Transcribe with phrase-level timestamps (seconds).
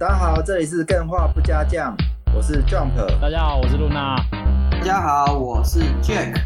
[0.00, 1.94] 大家好，这里是更画不加酱，
[2.34, 2.96] 我是 Jump。
[3.20, 4.16] 大家好，我是露娜。
[4.70, 6.40] 大家好，我是 Jack。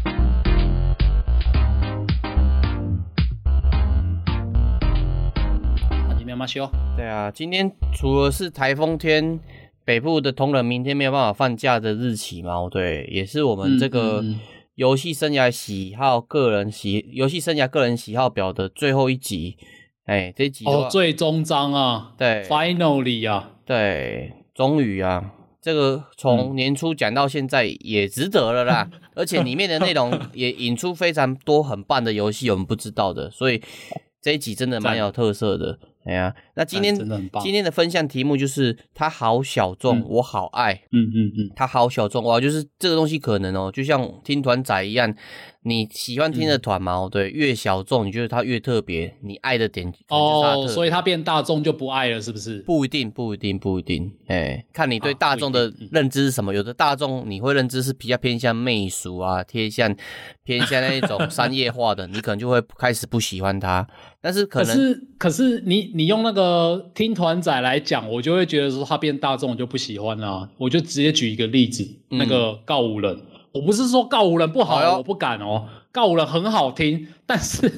[6.17, 6.69] 今天马修。
[6.97, 9.39] 对啊，今天除了是台风天，
[9.85, 12.67] 北部的同仁明天没有办法放假的日期嘛？
[12.69, 14.21] 对，也是我们这个
[14.73, 19.55] 游戏生涯喜好个人喜游戏生涯个人喜好表的最后一集。
[20.05, 33.59] 哎，这集哦，最终章啊，对，Finally 啊，对，终于啊，这个从年初讲到现在也值得了啦， 嗯、而且里面的内容也引出非常多很棒的游戏，我们不知道的，所以
[34.21, 35.79] 这一集真的蛮有特色的。
[36.05, 36.95] 哎呀，那今天
[37.41, 40.83] 今天的分享题目就是它好小众，嗯、我好爱。
[40.91, 45.11] 嗯嗯嗯，它好小众哇，就是这个东西可能哦，就像听团仔一样，
[45.67, 52.59] 你喜欢听的团嘛，嗯、对，越小众你觉得它越特别，你爱的点哦，所以它变大众就不爱了，是不是？
[52.59, 54.13] 不一定，不一定，不一定。
[54.27, 59.95] 哎，看你对大众的认知是什么，有的大众你会认知是比较偏向媚俗啊，偏向
[60.43, 63.87] 偏向那一种 商业化的，你可能就会开始不喜欢它。
[64.21, 70.47] 但是可能，可是可是你你用那个听团仔来讲，我就会觉得说它变大众我就不喜欢啦。
[70.57, 73.19] 我就直接举一个例子，嗯、那个告五人，
[73.55, 77.71] 我不是说告五人不好，哦我不敢哦，告五人很好听， 但是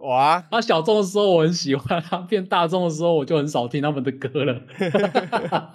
[0.00, 4.60] 哇，他小众的时候我很喜欢，他变大众的时候我就很少听他们的歌了。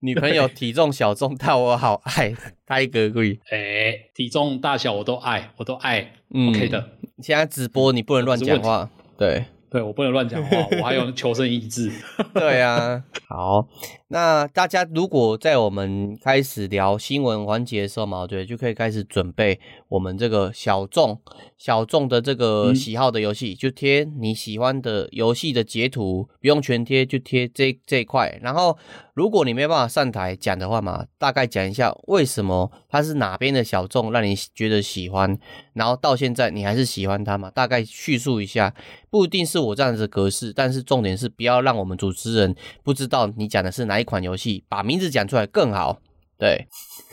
[0.00, 2.34] 女朋友体重小众，但我好爱，
[2.66, 3.38] 太可贵。
[3.50, 6.90] 哎、欸，体重大小我都爱，我都爱、嗯、，OK 的。
[7.22, 9.44] 现在直播你不能乱讲话，对。
[9.74, 11.90] 对，我不能乱讲话， 我还有求生意志。
[12.32, 13.66] 对啊， 好，
[14.06, 19.58] 那大家如果在我们开始聊新闻环节的时候嘛，对，就可以开始准备
[19.88, 21.20] 我们这个小众
[21.58, 28.38] 小众的这个喜好的游戏，嗯、就贴你喜欢的游戏的截图，不用全贴，就贴这这一块。
[28.40, 28.78] 然后，
[29.14, 35.38] 如果你没办法上台讲的话嘛，大概讲一下为什么他是哪边的小众让你觉得喜欢，
[35.72, 38.74] 然后到现在你还是喜欢他嘛，大概叙述一下。
[39.10, 46.00] 不一定是我这样子的格式，但是重点是不要让我们主持人不知道你讲的是哪一款游戏，把名字讲出来更好。
[46.36, 46.66] 对，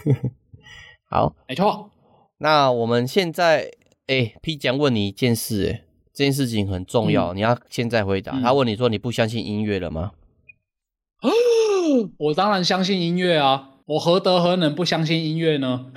[1.07, 1.91] 好，没错。
[2.39, 3.71] 那我们现在，
[4.07, 8.31] 哎、欸，P 酱问你一件事，哎，这件事情很重要，嗯、你要现在回答。
[8.35, 10.13] 嗯、他问你说你不相信音乐了吗？
[12.17, 15.87] 我当然相信音乐啊，我何德何能不相信音乐呢？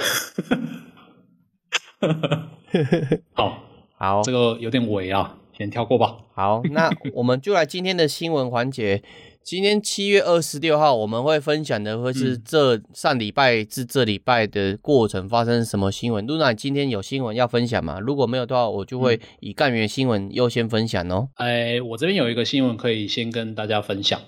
[3.32, 3.64] 好
[3.96, 5.38] 好，这个有点伪啊。
[5.56, 6.16] 先跳过吧。
[6.34, 9.02] 好，那我们就来今天的新闻环节。
[9.44, 16.26] 今天七月二十六号，我们会分享的会是这上礼拜至这礼拜的过程发生什么新闻。
[16.26, 18.00] 露娜，你今天有新闻要分享吗？
[18.00, 21.28] 如果没有的话，我就会以干员新闻优先分享哦。
[21.34, 24.18] 哎，我这边有一个新闻可以先跟大家分享。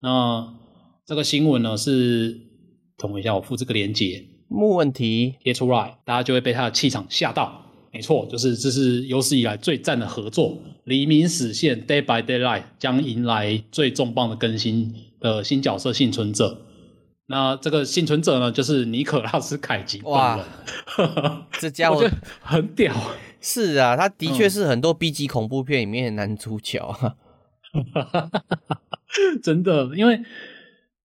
[0.00, 0.54] 那
[1.06, 2.40] 这个新闻呢是，
[2.96, 7.60] 等我一下，我附这个链接，没问题，贴出来，大家就会被他的气场吓到。
[7.92, 10.58] 没错，就是这是有史以来最赞的合作。
[10.84, 16.62] 黎明实现 Day by Daylight 将迎来最重磅的更新的新角色幸存者。
[17.26, 20.00] 那这个幸存者呢，就是尼可拉斯凯奇。
[20.02, 20.42] 哇，
[21.60, 22.10] 这家 伙
[22.40, 22.94] 很屌。
[23.42, 27.14] 是啊，他的确是很多 B 级恐怖片里面的男主角。
[29.42, 30.20] 真的，因为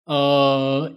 [0.10, 0.92] 呃，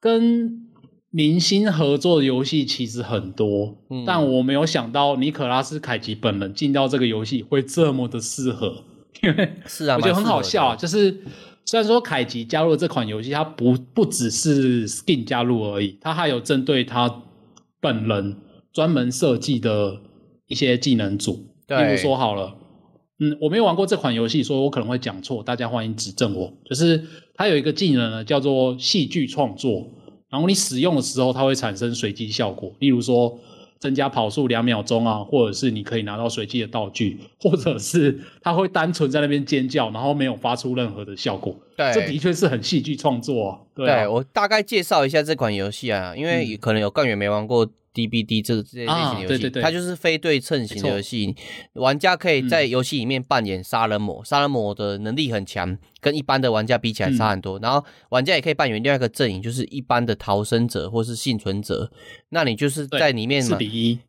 [0.00, 0.64] 跟。
[1.10, 8.84] 明星合作的游戏其实很多，嗯、但我没有想到尼可拉斯凯奇本人进到这个游戏会这么的适合，
[9.22, 10.76] 因为是啊，我觉得很好笑啊。
[10.76, 11.22] 就是
[11.64, 17.22] 虽然说凯奇加入了这款游戏，他不不只是 skin 加入而已，他还有针对他
[17.80, 18.36] 本人
[18.70, 20.02] 专门设计的
[20.46, 21.46] 一些技能组。
[21.66, 22.54] 对，例如说好了，
[23.20, 26.52] 嗯，我没有玩过这款游戏，所以我可能会讲错，大家欢迎指正我。
[26.64, 27.02] 就是
[27.34, 29.86] 它有一个技能呢，叫做戏剧创作。
[30.30, 33.36] 然后你使用的时候，它会产生随机效果，例如说
[33.80, 41.56] 增加跑速两秒钟啊，或者是你可以拿到随机的道具，或者是它会单纯在那边尖叫，然后没有发出任何的效果。
[41.76, 43.58] 对，这的确是很戏剧创作啊。
[43.74, 47.68] 对啊，对，我大概介绍一下这款游戏啊，因为可能有干员没玩过。
[47.94, 51.34] DBD 这这类型的游戏，啊、对对对，它就是非对称型的游戏，
[51.74, 57.58] 玩家可以在游戏里面扮演杀人魔，杀、嗯、人魔的能力很强，跟一般的玩家比起来差很多。
[57.58, 61.90] 嗯、然后玩家也可以扮演另外一个阵营，就是一般的逃生者或是幸存者。
[62.30, 63.58] 那你就是在里面嘛，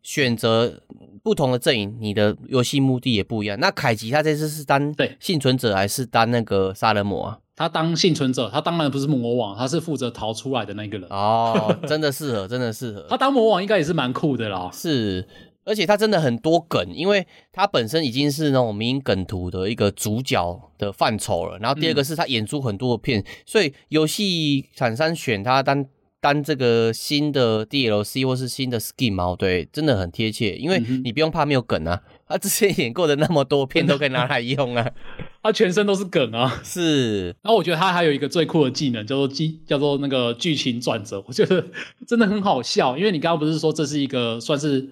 [0.02, 0.82] 选择
[1.22, 3.58] 不同的阵营，你的游戏目的也不一样。
[3.58, 7.38] 那凯吉他这次是当幸存者还是当那个杀人魔啊？
[7.60, 11.06] 他当幸存者，他当然不是魔王，他是负责逃出来的那个人。
[11.10, 13.04] 哦，真的适合，真的适合。
[13.06, 14.70] 他当魔王应该也是蛮酷的啦。
[14.72, 15.28] 是，
[15.66, 21.58] 而且他真的很多梗，因为他本身已经是那种迷因梗图的一个主角的范畴了。
[21.58, 25.84] 然后第二个是他演出很多的片，嗯、所以游戏厂商选他当
[26.18, 32.00] 当这个新的 DLC 或是新的 skin 嘛，对，真的很贴切，因为你不用怕没有梗啊。
[32.30, 34.88] 他之前演过的那么多片都可以拿来用啊，
[35.42, 36.58] 他全身都是梗啊。
[36.62, 41.20] 是，然后我觉得他还有一个最酷的技能，叫做剧，叫做那个剧情转折。
[41.26, 41.64] 我觉得
[42.06, 44.88] 真的很好笑，因为你刚刚不是说这是一个算是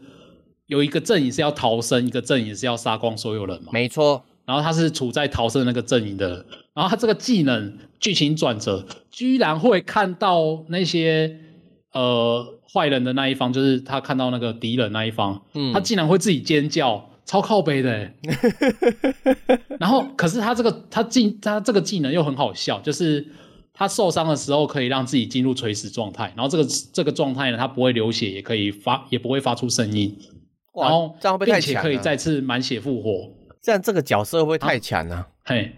[0.66, 3.70] 有一个阵营是要逃生，一个阵营是要杀光所有人嘛？
[3.72, 4.24] 没错。
[4.44, 6.44] 然后他是处在逃生的那个阵营的，
[6.74, 11.38] 然后他这个技能剧情转折，居然会看到那些
[11.92, 17.08] 呃坏人的那一方，就是他看到那个敌人那一方，嗯，他竟然会自己尖叫。
[17.28, 18.10] 超靠背的，
[19.78, 23.24] 然后可是他这个他技他这个技能又很好笑，就是
[23.74, 30.16] 他受伤的时候可以让自己进入垂死状态，然后这个这个状态呢，他不会流血，也可以发也不会发出声音，
[30.74, 31.74] 然后这样会不会太强？
[31.74, 33.30] 并且可以再次满血复活，
[33.60, 35.16] 这样这个角色会不会太强呢？
[35.16, 35.26] 啊？
[35.44, 35.72] 嘿，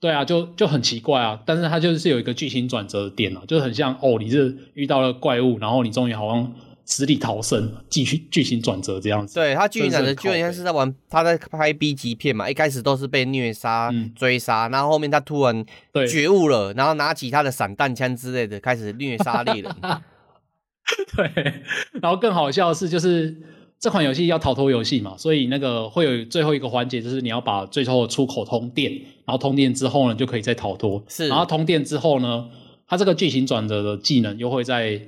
[0.00, 6.50] 对啊，就就很奇怪啊，但是他就是有一个剧情转折的点啊，就是很像哦，你是遇到了怪物，然后你终于好像。
[6.84, 9.34] 死里逃生，继续剧情转折这样子。
[9.34, 12.50] 对他剧情转折，就好像是在玩，他在拍 B 级片嘛。
[12.50, 15.64] 一开始都是被虐杀、嗯、追杀，然后后面他突然
[16.08, 19.74] 觉悟了，然后拿起他的散弹枪之类的，开始虐杀猎人。
[21.16, 21.54] 对，
[22.00, 23.34] 然后更好笑的是，就是
[23.78, 28.92] 这款游戏要逃脱游戏嘛，所以那个会有最后一个环节，就是你要把最后的出口通电，
[29.24, 31.02] 然后通电之后呢，就可以再逃脱。
[31.08, 32.48] 是，然后通电之后呢，
[32.88, 35.00] 他这个剧情转折的技能又会在。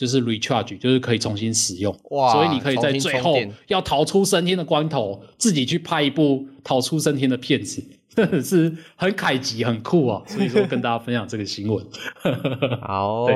[0.00, 2.32] 就是 recharge，就是可以重新使用，哇！
[2.32, 3.36] 所以你可以在最后
[3.66, 10.22] 要逃出升天的关头，自己去拍一部逃出升天的片子，真的是很凯吉，很酷啊！
[10.26, 11.84] 所以说跟大家分享这个新闻。
[12.80, 13.26] 好，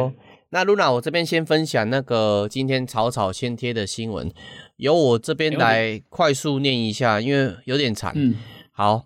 [0.48, 4.32] 那 Luna，我这边先分享那个今天草草先贴的新闻，
[4.78, 8.10] 由我这边来快速念一下，因为有点长。
[8.14, 8.36] 嗯，
[8.72, 9.04] 好。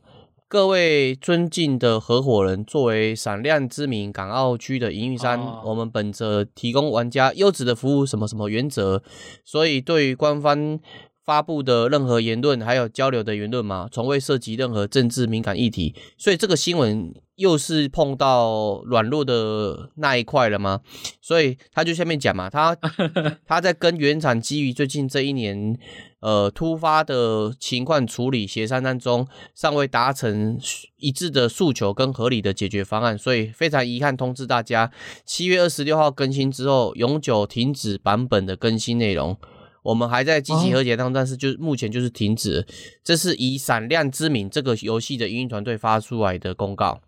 [0.50, 9.02] 各位尊敬的合伙人，作为闪亮知名港澳区的营运商，哦、我们本着提供玩家优质的服务什么什么原则，
[9.44, 10.80] 所以对于官方
[11.22, 15.94] 发布的任何言论，还有交流的言论嘛，从未涉及任何政治敏感议题。
[16.16, 20.80] 所以这个新闻又是碰到软弱的那一块了吗？
[21.20, 22.74] 所以他就下面讲嘛，他
[23.46, 25.78] 他在跟原厂基于最近这一年。
[26.20, 30.58] 呃，突发的情况处理协商当中，尚未达成
[30.96, 34.90] 一致的诉求跟合理的解决方案，所以非常遗憾通知大家，
[35.24, 39.36] 七月二十六号更新之后，永久停止版本的更新内容。
[39.84, 42.66] 我们还在积极和解当中，但是就目前就是停止。
[43.04, 47.00] 这是以闪亮之名这个游戏的营运团队发出来的公告。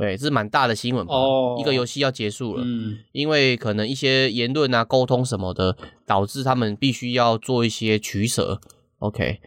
[0.00, 5.76] 对，这是蛮大的新闻吧？Oh, 一个游戏要结束了，嗯，因为可能一些言论啊、沟通什么的，
[6.06, 8.62] 导致他们必须要做一些取舍。
[9.00, 9.40] OK，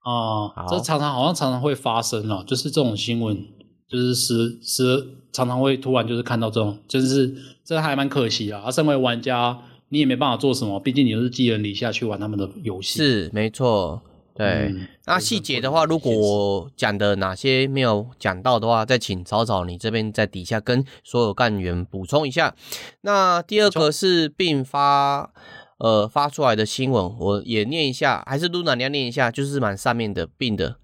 [0.00, 3.46] 啊，好这常常好像常常会发生哦，就是这种新闻，
[3.88, 7.32] 就是时时常常会突然就是看到这种，就是
[7.64, 8.60] 这还蛮可惜啊。
[8.66, 9.56] 而身为玩家，
[9.90, 12.98] 你也没办法做什么，毕竟你是寄人篱下去玩他们的游戏。
[12.98, 14.02] 是，没错。
[14.34, 22.54] 对，嗯、那细节的话，如果我讲的哪些没有讲到的话，再请草草你这边在底下跟所有干员补充一下。
[23.02, 25.30] 那第二个是并发
[25.78, 30.76] 呃发出来的新闻，我也念一下，还是露娜你要念一下，就是蛮上面的并的，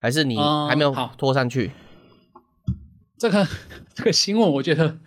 [0.00, 1.72] 还是你还没有拖上去？
[2.68, 2.74] 嗯、
[3.18, 3.46] 这个
[3.92, 4.98] 这个新闻，我觉得。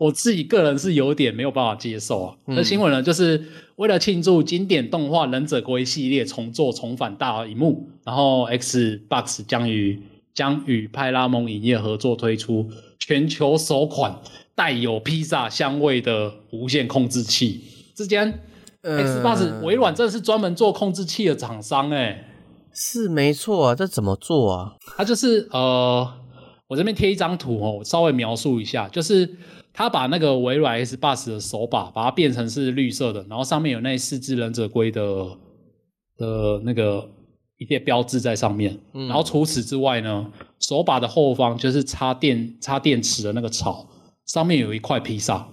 [0.00, 2.34] 我自己个人是有点没有办法接受啊。
[2.46, 3.44] 那、嗯、新闻呢，就是
[3.76, 10.02] 为了庆祝经典动画《忍者龟》系列重做重返大荧幕，然后 Xbox 将与
[10.32, 14.18] 将与派拉蒙影业合作推出全球首款
[14.54, 17.60] 带有披萨香味的无线控制器。
[17.94, 18.40] 之间、
[18.80, 22.24] 呃、Xbox 微软真的是专门做控制器的厂商诶，
[22.72, 24.76] 是没错啊，这怎么做啊？
[24.96, 26.10] 它就是呃，
[26.68, 29.36] 我这边贴一张图哦，我稍微描述一下，就是。
[29.72, 35.38] 他把那个微软 S Bus 的手把，把它变成是绿色的，然后上面有那四只忍者龟的
[36.16, 37.08] 的那个
[37.58, 38.78] 一些标志在上面。
[38.92, 43.86] 嗯，然后除此之外呢，手把的后方就是插电插电池的那个槽，
[44.26, 45.48] 上面有一块披萨。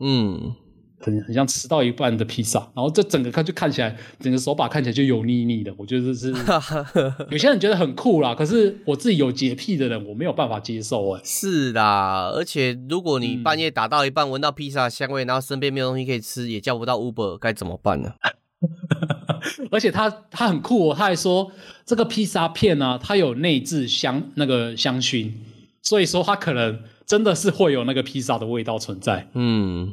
[0.00, 0.54] 嗯。
[0.98, 5.72] 很很像吃到一半的披萨，然后这整个看就看起来，整个手把看起来就油腻腻的。
[5.76, 6.32] 我觉得是
[7.30, 11.20] 有些人觉得很酷啦，可是我自己有洁癖的人，我没有办法接受哎。
[11.24, 18.14] 是啦，而且如果你半夜打到一半闻到披萨香味，然后身边没有东西可以吃，也叫不到 Uber，该怎么办呢？
[19.70, 21.52] 而且他他很酷哦，他还说
[21.84, 25.30] 这个披萨片呢、啊，它有内置香那个香薰，
[25.82, 29.28] 所以说它可能真的是会有那个披萨的味道存在。
[29.34, 29.92] 嗯。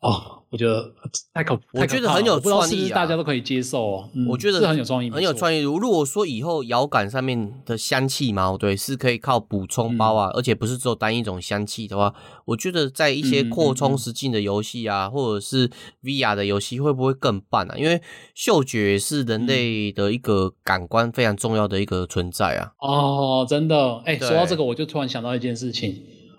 [0.00, 0.94] 哦，我觉得
[1.34, 4.08] 太可，我觉得很有创意啊，大家都可以接受哦。
[4.14, 5.58] 嗯、我觉得是很有创意，很有创意。
[5.58, 12.14] 如果说以后摇杆上面的香气嘛，对，是可以靠补充包啊，嗯、而且不是只有单一种香气的话，
[12.44, 15.68] 我觉得在一些扩充实境的游戏啊，嗯嗯嗯或者是
[16.04, 17.74] VR 的游戏会不会更棒啊？
[17.76, 18.00] 因为
[18.36, 22.70] 嗅觉是人类的一个感官非常重要的一个存在啊。
[22.78, 25.96] 哦，真的，哎、欸，说到这个，我就突然想到一件事情，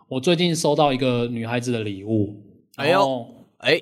[0.08, 2.38] 我最近收到一个女孩子的礼物，
[2.78, 3.28] 哎呦，
[3.60, 3.82] 哎。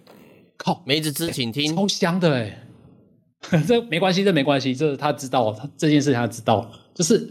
[0.60, 2.68] 靠，梅子汁，请听，超香的哎，
[3.68, 7.30] 这没关系，这没关系，这他知道，他这件事情他知道，就是，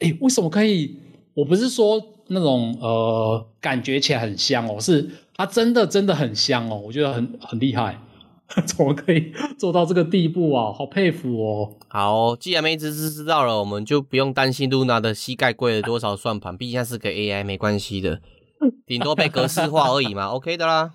[0.00, 0.98] 哎，为什么可以？
[1.34, 7.96] 我不是说那种呃，感觉起来很香哦，是它真的真的很香哦，我觉得很很厉害，
[8.66, 10.72] 怎么可以做到这个地步啊？
[10.72, 11.76] 好佩服哦！
[11.86, 18.20] 好，既然梅子汁知道了，我们就不用担心露娜的膝盖跪了多少算盘，毕竟它是个 AI，没关系的，
[18.84, 20.90] 顶多被格式化而已嘛，OK 的啦。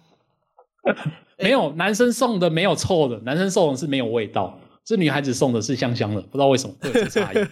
[1.39, 7.37] 没有男生送的没有臭的，男生送的是没有味道，这女孩子送的是香香的，不知道为什么会有这差异。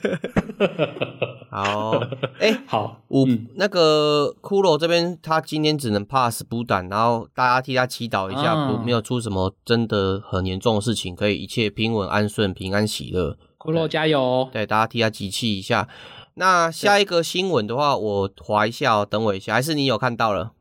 [1.50, 1.92] 好，
[2.40, 13.38] 哎、欸， 好，我、嗯、那个骷髅这边他今天只能 pass 补胆，然后大家替他祈祷一下，不、啊、没有出什么真的很严重的事情，可以一切平稳安顺、平安喜乐。
[13.58, 14.50] 骷髅加油！
[14.54, 15.88] 对，大家替他集气一下。
[16.36, 20.54] 那下一个新闻的话，我划一下哦，等我一下，还是你有看到了？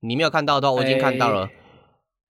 [0.00, 1.46] 你没有看到的话，我已经看到了。
[1.46, 1.54] 欸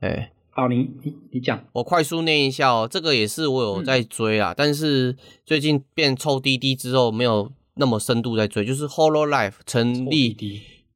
[0.00, 2.88] 哎，欸、好，你你你讲，我快速念一下哦。
[2.90, 5.16] 这个也是我有在追啊，嗯、但是
[5.46, 8.64] 最近变臭滴滴之后，没有那么深度在追。
[8.64, 10.36] 就是 h o l o Life 成立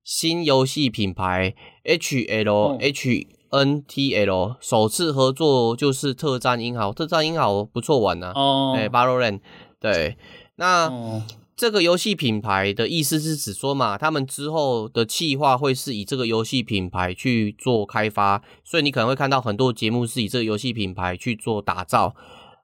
[0.03, 9.45] 新游戏品牌 H L H N T L，首次合作就是特战英豪，特战英豪不错玩呐、啊，哦，哎，《b a r o l a n d
[9.81, 10.17] 对，
[10.57, 10.89] 那。
[10.89, 11.23] 哦
[11.57, 22.15] 这个游戏品牌的意思是指说嘛，他们之后的企划会是以这个游戏品牌去做开发，所以你可能会看到很多节目是以这个游戏品牌去做打造。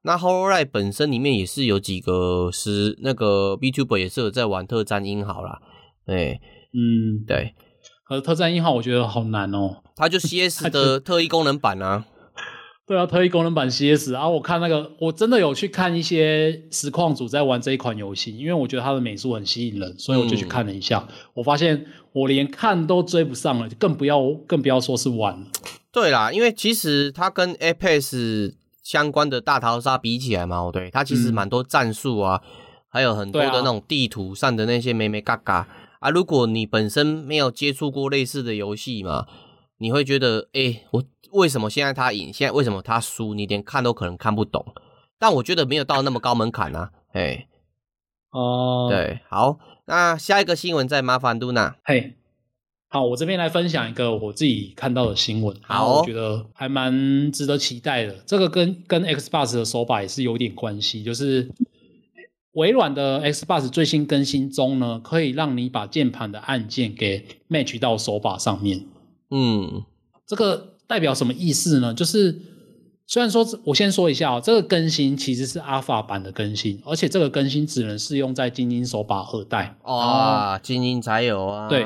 [0.03, 5.61] 那 Hololive 本身里面也是有几个是那个 B Tuber 也是有在玩特战英豪啦，
[6.05, 6.41] 对，
[6.73, 7.55] 嗯，对。
[8.05, 12.07] 可是特战英豪我觉得好难哦，它就 CS 的 特异功能版啊。
[12.91, 21.07] 对啊，特异功能版 CS 啊，我看那个，我真的有去看一些实况组在玩这一款游戏，因为我觉得它的美术很吸引人，所以我就去看了一下。
[21.09, 25.47] 嗯、我发现我连看都追不上了，更不要更不要说是玩。
[25.93, 32.51] 对啦，因为其实它跟 Apex 相关的大逃杀比起来嘛，对，它其实蛮多战术啊，嗯、
[32.89, 35.69] 还有很多的那种地图上的那些美美嘎嘎
[36.01, 36.11] 啊。
[36.11, 39.29] 如果你本身没有接触过类似的游戏嘛，
[39.79, 41.05] 你会觉得，哎，我。
[41.33, 42.33] 为什么现在他赢？
[42.33, 43.35] 现在为什么他输？
[43.35, 44.65] 你连看都可能看不懂。
[45.19, 46.93] 但我觉得没有到那么高门槛啊。
[47.13, 47.47] 哎，
[48.31, 51.77] 哦，对，好，那下一个新闻再麻烦露娜。
[51.85, 52.15] 嘿，
[52.89, 58.15] 好，我这边来分享一个我自己看到的新闻，好，我觉得还蛮值得期待的。
[58.25, 61.51] 这个跟跟 Xbox 的手把也是有点关系，就是
[62.53, 68.87] 微软的 Xbox 最新更新中呢，可以让你把键盘的按键给 match 到手把上面。
[69.31, 69.85] 嗯，
[70.27, 70.70] 这个。
[70.91, 71.95] 代表什么意思呢？
[71.95, 72.37] 就是
[73.07, 81.69] 虽然说，我先说一下哦，这个更新其实是 Alpha 版的更新，而且这个更新只能适用在精英手把二代啊，精英才有啊。
[81.69, 81.83] 对，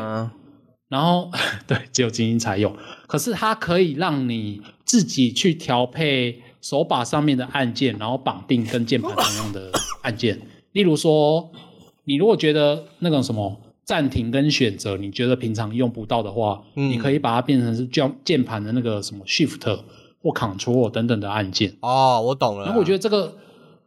[0.88, 1.30] 然后
[1.68, 2.74] 对，只有精英才有。
[3.06, 9.70] 可是它可以让你自己去调配手把上面的按键，然后绑定跟键盘同样的
[10.00, 10.40] 按键。
[10.72, 11.52] 例如说，
[12.04, 13.60] 你如果觉得那个什么。
[13.84, 19.78] 暂停跟选择，你觉得平常用不到的话，嗯、你可以把它变成是键键盘的那个什么 Shift
[20.22, 21.76] 或 Control 等等的按键。
[21.80, 22.64] 哦，我懂了。
[22.64, 23.36] 然后我觉得这个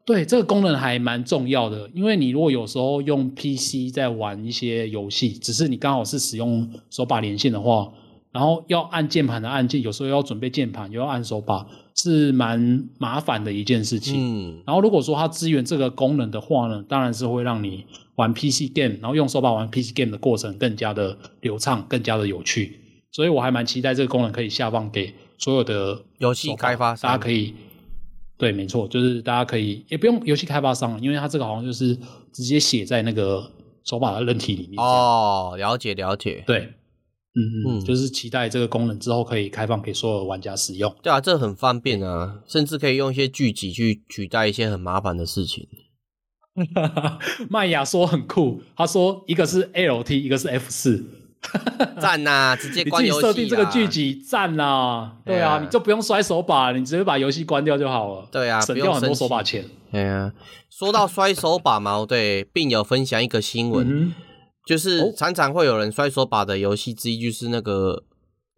[0.06, 7.92] 对这个功能还蛮重要的，因为你如果有时候用 PC 在玩一些游戏，只是你刚好是使用手把连线的话，
[8.32, 14.16] 然后要按键盘的按键，有时候要准备键盘又要按手把，是蛮麻烦的一件事情。
[14.20, 14.62] 嗯。
[14.68, 17.86] 然后如果说它支援这个功能的话呢，当然是会让你。
[18.18, 22.80] 玩 PC game，然后用手把玩 PC game 的过程更加的流畅，更加的有趣，
[23.12, 27.54] 所以我还蛮期待这个功能可以下放给所有的游戏开发商，大家可以，
[28.38, 31.96] 对，没错，就是大家可以也不用游戏开发商，因为它这个好像就是
[32.34, 33.52] 直接写在那个
[33.84, 34.84] 手把的韧体里面。
[34.84, 36.60] 哦，了解了解，对，
[37.36, 40.92] 嗯嗯，嗯就是期待这个功能之后可以开放给所有玩家使用。
[41.04, 45.68] 对啊，这很方便啊，甚至可以用一些聚集去取代一些很麻烦的事情。
[47.50, 51.06] 麦雅说很酷，他说一个是 LT，一个是 F 四，
[52.02, 52.58] 赞呐！
[52.60, 55.12] 直接关游戏，设定这个剧集赞呐！
[55.24, 58.28] 对啊，你就不用摔手把，你直接把游戏关掉就好了。
[58.32, 59.64] 对啊，省掉很多手把钱。
[59.92, 60.34] 对啊，
[60.70, 64.14] 说到摔手把嘛，对，并有分享一个新闻，
[64.66, 68.04] 就是常常会有人摔手把的游戏之一，就是那个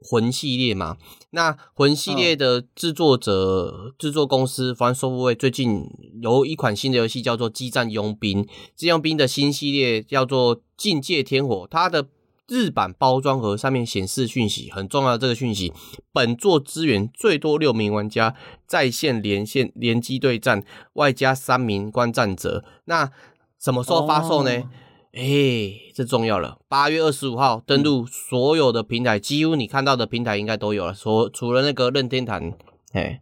[0.01, 0.97] 魂系列嘛。
[1.31, 5.85] 那魂系列的制作者、制、嗯、作公司 FromSoftware 最近
[6.21, 8.43] 有一款新的游戏叫做《激战佣兵》，
[8.75, 12.07] 《激战佣兵》的新系列叫做《境界天火》，它的
[12.47, 15.71] 日版包装盒上面显示讯息，很重要的这个讯息，
[16.11, 20.63] 本作支援最多六名玩家在线连线联机对战，
[20.93, 22.65] 外加三名观战者。
[22.85, 23.11] 那
[23.59, 24.51] 什么时候发售呢？
[24.51, 24.69] 哦
[25.11, 26.59] 哎、欸，这重要了！
[26.67, 32.53] 八月二十五号登录所有的平台，嗯、几乎你看到的平台应该都有了，除除了那个任天堂，
[32.93, 33.21] 哎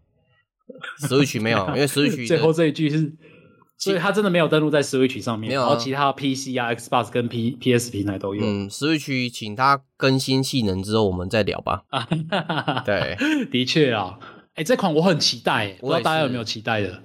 [1.07, 3.13] ，Switch 没有， 因为 Switch 最后这一句是，
[3.77, 8.43] 所以它真的没有登录在 Switch 上面，没有、啊，然后其他 PC 啊、Xbox 跟 P PS 平台都有。
[8.43, 11.83] 嗯，Switch 请它更新性能之后，我们再聊吧。
[12.85, 13.15] 对，
[13.49, 14.19] 的确啊，
[14.55, 17.01] 哎、欸，这款我很期待，我不知道大家有没有期待的？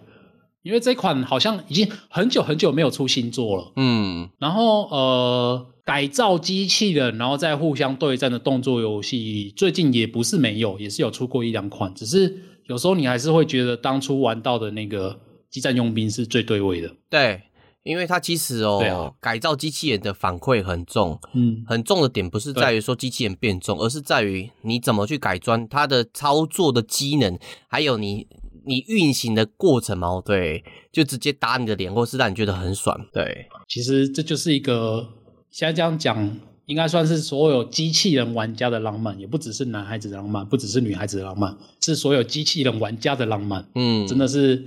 [0.62, 15.18] 因为这款好像已经很久很久没有出新作了，嗯，然后呃，改造机器人然后再互相对战的动作游戏，最近也不是没有，也是有出过一两款，只是有时候你还是会觉得当初玩到的那个
[15.50, 16.94] 机战佣兵是最对位的。
[17.10, 17.42] 对，
[17.82, 28.28] 因为它其实哦，啊、改造机器人的反馈很重，嗯，很重的点不是在于说机器人变重，而是在于你怎么去改装它的操作的机能，还有你。
[28.64, 32.98] 你运行的过程嘛，对，就直接打你的脸，或是让你觉得很爽。
[33.12, 35.08] 对，其实这就是一个
[35.50, 43.68] 现在这样讲，应该算是所有机器人玩家的浪漫，也不只是男孩子的浪漫，不只是女孩子的浪漫，是所有机器人玩家的浪漫。
[43.74, 44.64] 嗯，真的是，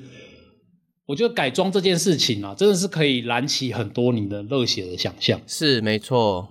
[1.06, 5.40] 我觉得改装这件事情啊，真的是可以燃起很多你的热血的想象。
[5.48, 6.50] 是，没错。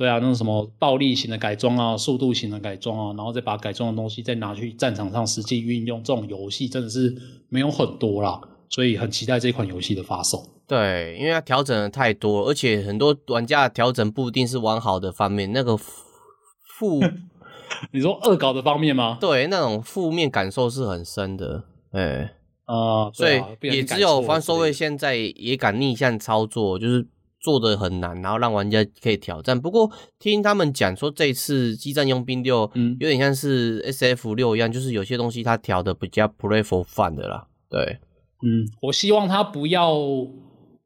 [0.00, 7.14] 对啊，那种什么暴力型的改装啊，速度型的改装啊，然后再把改装的东西再拿去战场上实际运用，这种游戏真的是
[7.50, 8.40] 没有很多啦，
[8.70, 10.42] 所以很期待这款游戏的发售。
[10.66, 16.98] 对，因为它调整的太多，而且很多玩家的调整不一定是往好的方面，那个负，
[17.92, 19.18] 你说恶搞的方面吗？
[19.20, 21.64] 对，那种负面感受是很深的。
[21.92, 22.32] 哎，
[22.64, 27.06] 啊，所以也只有 FromSoftware 现在也敢逆向操作，就是。
[27.40, 29.58] 做的很难，然后让玩家可以挑战。
[29.58, 37.46] 不过听他们讲说，这次《激战佣兵六》嗯，有点像是 SF 六一样，就是有些东西它调的比较 play for fun 的啦。
[37.68, 37.98] 对，
[38.42, 39.96] 嗯，我希望它不要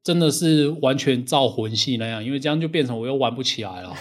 [0.03, 3.93] 真的是完全照魂系那样，因为这样就变成我又玩不起来了。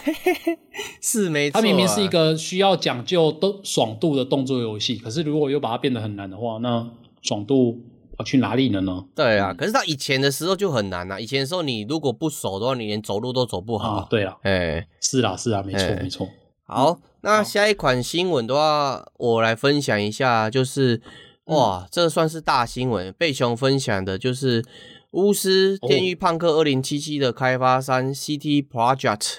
[1.02, 6.88] 是没错，它明明是一个需要讲究都爽度的动作游戏，可是如果又把它变得很难的话，那
[7.22, 7.82] 爽度。
[8.18, 9.06] 跑去哪里了呢？
[9.16, 11.20] 对啊，可是他以前的时候就很难啊。
[11.20, 13.92] 以前的时候，你如果不熟的话，你连走路都走不好。
[13.94, 16.30] 啊、对啊，哎、欸，是啦，是啊，没错，欸、没错。
[16.66, 21.02] 好，那下一款新闻的话，我来分享一下，就是
[21.46, 23.14] 哇，这算是大新闻。
[23.18, 24.64] 贝熊分享的就是
[25.12, 29.38] 巫师《电狱胖客二零七七》的开发商 CT Projekt，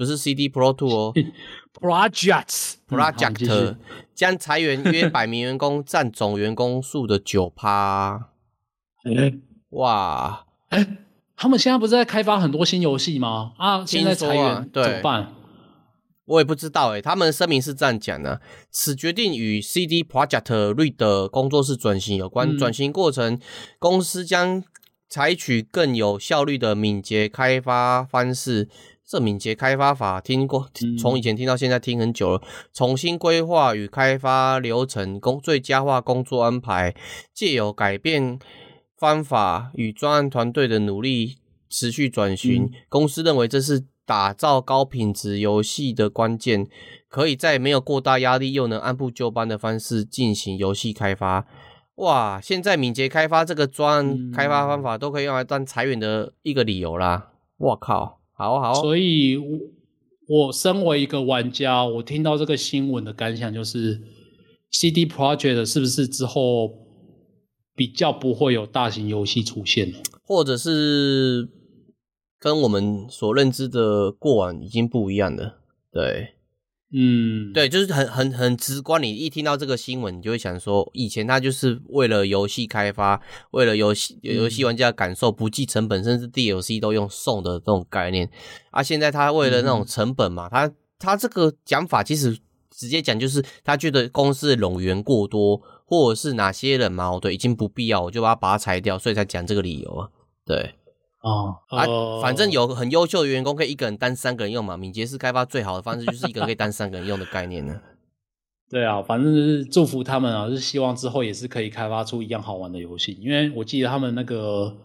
[0.00, 1.14] 不是 CD Pro Two 哦，
[1.78, 3.76] Project Project。
[4.14, 8.30] 将裁员约百名员工，占总员工数的九趴。
[9.04, 9.38] 欸、
[9.72, 10.46] 哇！
[10.70, 10.96] 哎、欸，
[11.36, 13.52] 他们现在不是在开发很多新游戏吗？
[13.58, 15.34] 啊，现在裁员、怎么办？
[16.24, 17.02] 我也不知道哎、欸。
[17.02, 22.56] 他们的声明是这样讲的：此决定与 CD Project Red 的工作室转型有关。
[22.56, 23.38] 转、嗯、型过程，
[23.78, 24.64] 公司将
[25.10, 28.70] 采取更有效率的敏捷开发方式。
[29.10, 32.40] 这敏捷开发法听过，从以前听到现在听很久了。
[32.44, 36.94] 嗯、重新规划与开发流程，工最佳化工作安排，
[37.34, 38.38] 借由改变
[38.96, 42.66] 方法与专案团队的努力持续转型。
[42.66, 46.68] 嗯、公司认为这是打造高品质游戏的关键，
[47.08, 51.44] 可以在没有过大压力又能按部就班的方式进行游戏开发。
[51.96, 57.32] 哇，现在敏捷开发这个专案开发方法都可以用来当裁员的一个理由啦！
[57.56, 58.19] 我靠。
[58.40, 59.58] 好好，所以我，
[60.26, 64.00] 我身为一个玩家，我听到这个新闻的感想就是
[64.70, 66.70] ，CD Project 是不是之后
[67.76, 71.50] 比较不会有大型游戏出现了，或者是
[72.38, 75.58] 跟我们所认知的过往已经不一样了？
[75.92, 76.36] 对。
[76.92, 79.00] 嗯，对，就是很很很直观。
[79.00, 83.20] 你一听到这个新闻，你就会想说，以前他就是为了游戏开发，
[83.52, 88.28] 为了游戏游戏玩家的感受，不计成本，甚至 DLC 都用送的这种概念。
[88.72, 92.36] 啊，现在他为了那种成本嘛，嗯、他他这个讲法其实
[92.70, 100.08] 直接讲就是他觉得公司的冗员过多，或者是哪些人嘛，对，已经不必要，我就把它把它裁掉，所以才讲这个理由啊。
[100.44, 100.74] 对。
[101.20, 101.84] 哦，啊，
[102.22, 104.76] 反正有很优秀的员工可以一个人当三个人用嘛。
[104.76, 107.80] 敏捷式开发最好的方式就是一个人可以当三个人用的概念呢。
[108.70, 113.18] 对啊，反正就是祝福他们啊，是希望之后也是可以开发出一样好玩的游戏。
[113.20, 114.76] 因为我记得他们那个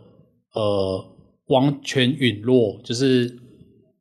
[0.53, 1.05] 呃，
[1.45, 3.37] 王权陨落就是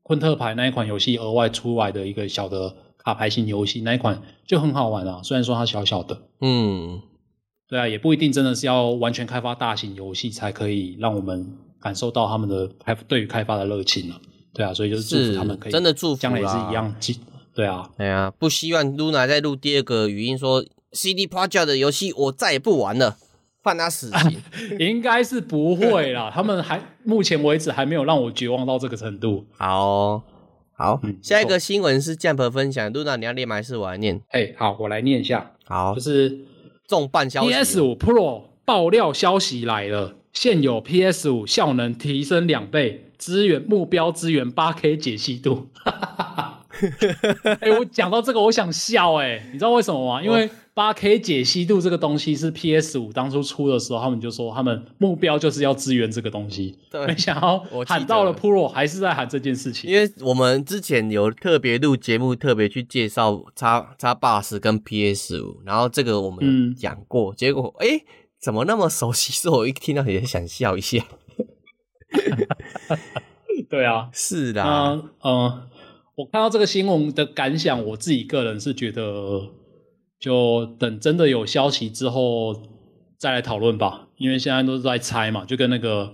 [0.03, 5.21] 昆特牌那一款游戏额外出来的一个小的卡牌型游戏，那一款就很好玩啊。
[5.23, 7.03] 虽然说它小小的，嗯，
[7.69, 14.21] 对啊，也不一定真的是要完全开发大型游戏才可以让我们感受到他们的开对于开发的热情了。
[14.55, 16.93] 对啊，所以就是祝福他们可以真的祝福，将来也是一样。
[17.55, 23.17] 对啊，对啊，不希望 Luna 再录第二个语音说 CD Project 的游戏我再也不玩了，
[23.63, 24.43] 判他死刑。
[24.81, 29.45] 应该是不会啦， 他们还目前为止还没有让我绝望到这个程度。
[29.59, 30.23] 好
[30.77, 33.55] 好，嗯、下一个新闻是 Jump 分享，Luna 你要念吗？
[33.57, 34.21] 还是我来念？
[34.31, 35.53] 哎，好，我来念一下。
[35.65, 36.41] 好，就是
[36.89, 43.01] 重磅消息，PS 五 Pro 爆料消息来了，现有 PS 五效能提升两倍。
[43.17, 50.23] 支援目标支援八 K 解析度， 哎、欸，我讲到这个，我想笑哎、欸，你知道为什么吗？
[50.23, 56.77] 因为八 K 解析度这个东西是 PS 五当初出的时候，他们就说他们目标就是要支援这个东西。
[56.91, 59.91] 对，没想到喊到了 Pro 还是在喊这件事情。
[59.91, 68.05] 因为我们之前有特别录节目，特别去介绍叉叉 bus 跟 PS 五，然后这个我们讲过，嗯、结果哎、欸，
[68.45, 69.33] 怎么那么熟悉？
[69.33, 71.03] 是我一听到也想笑一下。
[73.71, 74.63] 对啊，是的。
[74.63, 75.63] 嗯嗯，
[76.17, 79.49] 我看到这个新闻的感想，我自己个人是觉得，
[80.21, 82.63] 就等真的有消息之后
[83.17, 84.09] 再来讨论吧。
[84.19, 86.13] 因为现在都是在猜嘛，就跟那个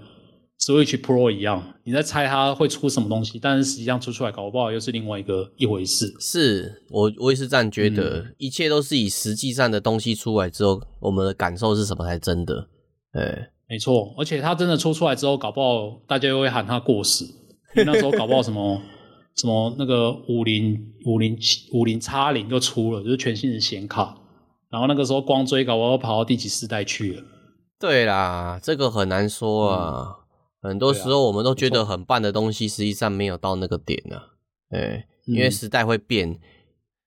[0.60, 6.14] Switch Pro 一样，你在猜它会出什么东西，但是实际上出出来搞不好又是另外一个一回事。
[6.20, 12.68] 是我我也是这样觉得，嗯、一切都是以实际上的东西出来之后，我们的感受是什么才真的。
[13.12, 13.46] 对。
[13.68, 17.24] 没错，而且它真的出出来之后，搞不好大家又会喊它过时。
[17.76, 18.82] 那时候搞不好什么
[19.36, 24.18] 什么那个五零五零七五零叉零就出了，就是全新的显卡。
[24.68, 27.22] 然后那个时候光追搞不好跑到第几世代去了。
[27.78, 30.04] 对啦，这个很难说啊。
[30.08, 30.14] 嗯、
[30.60, 34.24] 很多时候我们都觉得很棒的东西，实际上没有到那个点呢、啊。
[34.70, 36.30] 对，因为时代会变。
[36.30, 36.40] 嗯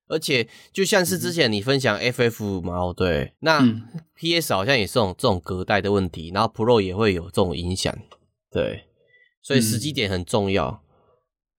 [0.10, 3.64] 而且就像是之前你分享 FF 嘛，哦对，那
[4.16, 7.98] PS 好像也是这种这种隔代的问题，然后 Pro 也会有这种影响，
[8.52, 8.84] 对，
[9.42, 10.83] 所以时机点很重要。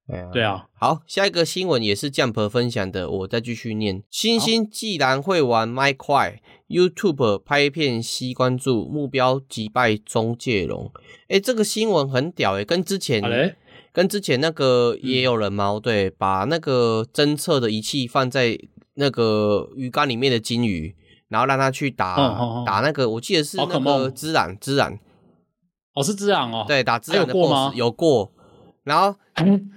[0.08, 4.02] 嗯、对啊，好，下一个新闻也是 Jump 分享的，我再继续念。
[4.10, 10.92] 星星既然会玩麦块，YouTube 拍片吸关注，目标击败中介龙。
[11.28, 13.54] 诶，这个新闻很屌诶，跟之前。
[13.92, 18.58] 跟之前那个也有人猫，嗯、对，把那个侦测的仪器放在
[18.94, 20.96] 那个鱼缸里面的金鱼，
[21.28, 22.16] 然后让它去打、
[22.66, 24.98] 打那个，我记得是那个孜然孜然，
[25.94, 27.72] 哦是孜然哦，对，打孜然的 boss, 有过吗？
[27.76, 28.32] 有过，
[28.82, 29.70] 然后、嗯、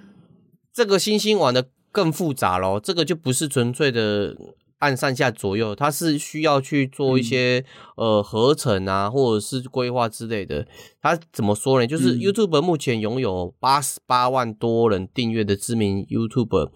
[0.77, 4.37] 这个星星玩的更复杂咯，这个就不是纯粹的。
[4.79, 10.67] 按上下左右，它是需要去做一些、嗯、呃合成啊，或者是规划之类的。
[11.01, 11.87] 它怎么说呢？
[11.87, 16.69] 就是 YouTube 目前拥有八十八万多人订阅的知名 YouTuber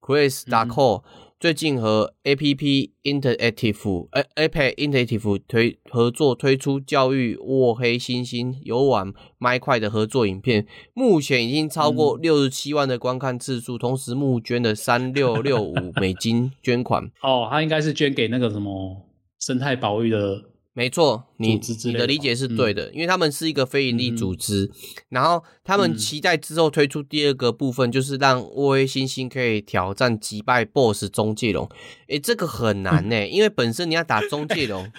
[0.00, 1.02] Chris Darko。
[1.42, 17.10] 最近和 APP Interactive 呃 APP Interactive 推合作推出教育沃黑猩猩游玩麦块的合作影片，目前已经超过六十七万的观看次数，嗯、同时募捐了三六六五美金捐款。
[17.22, 19.04] 哦，他应该是捐给那个什么
[19.40, 20.51] 生态保育的。
[20.74, 24.70] 没错，你你的理解是对的，嗯、因为他们是一个非营利组织，嗯、
[25.10, 31.68] 然后他们期待之后推出第二个部分，就是让沃黑猩猩可以挑战击败 BOSS 中介龙。
[32.08, 34.90] 诶，这个很难 呢，因为本身你要打中介龙，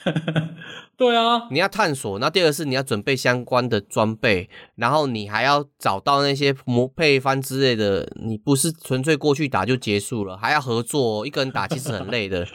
[0.96, 12.48] 对啊，你要探索，那第二个是你要准备相关的装备，然后你还要找到那些模配方之类的，你不是纯粹过去打就结束了，还要合作，一个人打其实很累的。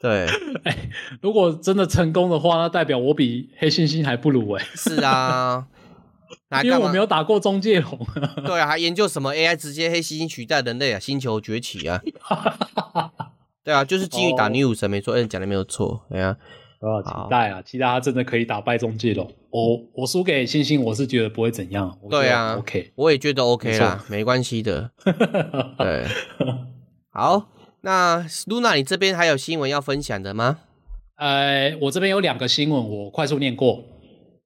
[0.00, 0.26] 对，
[0.64, 4.64] 哎、欸，如果真的成功的话，那代表我比黑猩猩还不如哎。
[4.74, 5.66] 是啊，
[6.64, 7.98] 因为我没有打过中介龙。
[8.46, 10.98] 对啊，还研究什么 AI 直接黑猩猩取代人类啊？
[10.98, 12.00] 星球崛起啊？
[13.62, 16.06] 对啊，就是基于打女武神，没错，哎，讲的没有错。
[16.10, 16.34] 哎呀，
[16.80, 19.30] 啊，期待啊，期待他真的可以打败中介龙。
[19.50, 21.98] 我我输给猩猩，我是觉得不会怎样。
[22.08, 24.90] 对啊，OK，我也觉得 OK 啦，没关系的。
[25.76, 26.06] 对，
[27.12, 27.50] 好。
[27.82, 30.58] 那 Luna，你这边还有新闻要分享的吗？
[31.16, 33.84] 呃，我这边有两个新闻，我快速念过。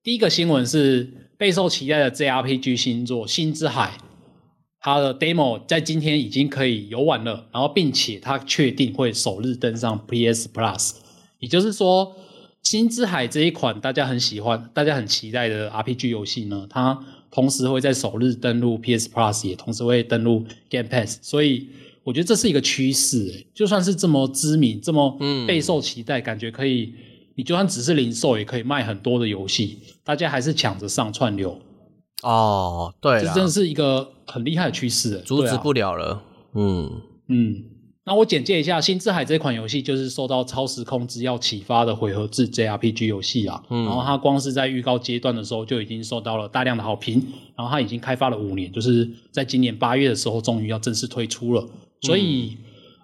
[0.03, 3.99] 第一个新闻是备受期待的 JRPG 新作《星之海》，
[4.81, 10.93] 它的 demo 在今天已经可以游玩了，然后并且它确定会首日登上 PS Plus，
[11.39, 12.15] 也就是说，
[12.63, 21.69] 《星之海》这一款大家很喜欢、大家很期待的 RPG 游戏呢，它同时会在首日登陆 PS Plus，也同时会登录 Game Pass，所以。
[22.05, 26.93] 我觉得这是一个趋势，诶，就算是这么知名、这么备受期待，嗯、感觉可以，
[27.35, 31.59] 你就算只是零售也可以卖很多的游戏，大家还是抢着上串流。
[32.23, 36.23] 哦，对，这真的是一个很厉害的趋势，阻止不了了。
[36.55, 37.65] 嗯嗯，
[38.05, 43.63] 那我简介一下《新之海》这款游戏，就是受到超时空之钥启发的回合制 JRPG 游戏啊。
[43.71, 47.15] 嗯，然后它光是在预告阶段的时候就已经受到了大量的好评，
[47.57, 51.67] 然后它已经开发了五年，就是在今年八月的时候终于要正式推出了。
[52.01, 52.59] 所以，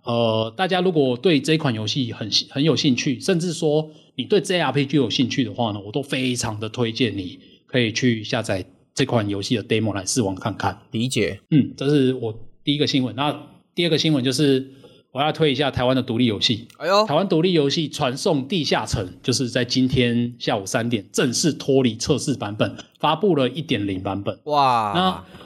[0.05, 10.81] 嗯、呃，大家如果对这款游戏很很有兴趣，甚至说你对 JRPG 有兴趣的话呢，我都非常的推荐你可以去下载这款游戏的 demo 来试玩看看。
[10.91, 13.15] 理解，嗯，这是我第一个新闻。
[13.17, 14.73] 那第二个新闻就是。
[15.13, 16.69] 我要推一下台湾的独立游戏。
[16.79, 24.39] 哎呦，台湾独立游戏《传送地下城》就是在今天下午三点正式脱离测试版本，发布了一点零版本。
[24.45, 24.93] 哇！
[24.95, 25.11] 那《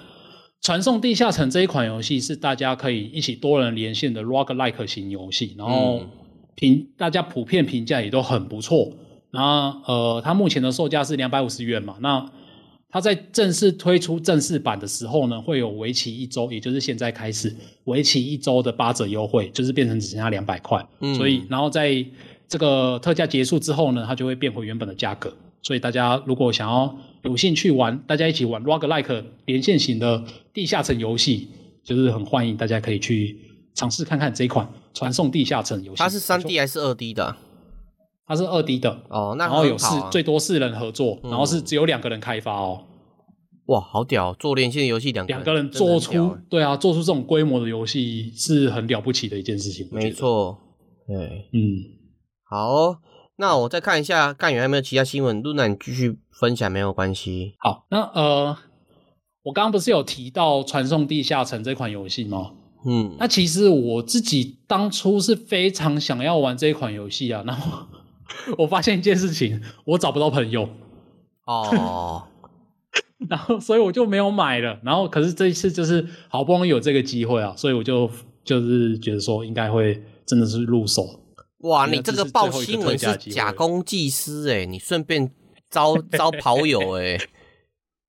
[0.64, 6.00] 传送地下城》这一款游戏是大家可以一起多人连线的 roguelike 型游戏，然后
[6.54, 8.90] 评、嗯、大家普遍评价也都很不错。
[9.30, 11.96] 然后呃，它目前的售价是两百五十元嘛？
[12.00, 12.26] 那
[12.88, 20.82] 它在正式推出正式版的时候呢，会有为期一周，也就是现在开始为期一周的八折优惠，就是变成只剩下两百块。
[21.00, 22.02] 嗯，所以然后在
[22.48, 25.30] 这个特价结束之后呢，它就会变回原本的价格。
[25.64, 30.22] 所以大家如果想要有兴趣玩，大家一起玩 roguelike 连线型的
[30.52, 31.48] 地下城游戏，
[31.82, 33.36] 就是很欢迎大家可以去
[33.74, 35.98] 尝试看看这一款传送地下城游戏。
[35.98, 37.34] 它是三 D 还是二 D 的？
[38.26, 42.84] 它是二 D 的哦，那、啊、然后有四最多四人合作，嗯、然后是只有两个人开发哦。
[43.66, 44.34] 哇，好屌！
[44.34, 49.88] 做连线游戏两两个人做出对啊，做出这种规模的游戏是很了不起的一件事情。
[49.90, 50.58] 没错，
[51.06, 51.16] 对，
[51.52, 51.80] 嗯，
[52.44, 52.94] 好，
[53.36, 55.42] 那我再看一下干员还有没有其他新闻。
[55.42, 57.54] 露娜，你继续分享没有关系。
[57.58, 58.56] 好，那呃，
[59.42, 62.52] 我刚刚不是有提到《传送地下城》这款游戏吗？
[62.86, 67.86] 嗯，那其实我自己当初是非常想要玩这款游戏啊，然后。
[68.56, 70.68] 我发现一件事情，我找不到朋友
[71.44, 72.24] 哦，
[73.28, 74.80] 然后所以我就没有买了。
[74.82, 78.10] 然后可是这一次就是好不容易有这个机会啊，所以我就
[78.42, 81.20] 就是觉得说应该会真的是入手。
[81.64, 85.30] 哇，你这个报新闻是假公济私诶，你顺便
[85.70, 87.18] 招 招跑友诶。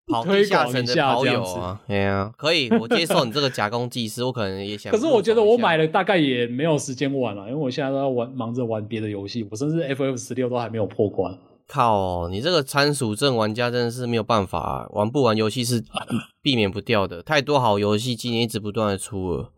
[0.08, 4.92] 跑地下城的跑友啊，对啊，可以，我接受你这个假公济私，我可能也想。
[4.92, 11.36] 可是我觉得我买了大概也没有时间玩了，因为我现在都在玩，忙着玩别的游戏，我甚至 FF 十六都还没有破关。
[11.68, 15.84] 靠，你这个参数症玩家真的是没有办法啊，玩不玩游戏是
[16.40, 19.52] 避免不掉的，太多好游戏今年一直不断的出了。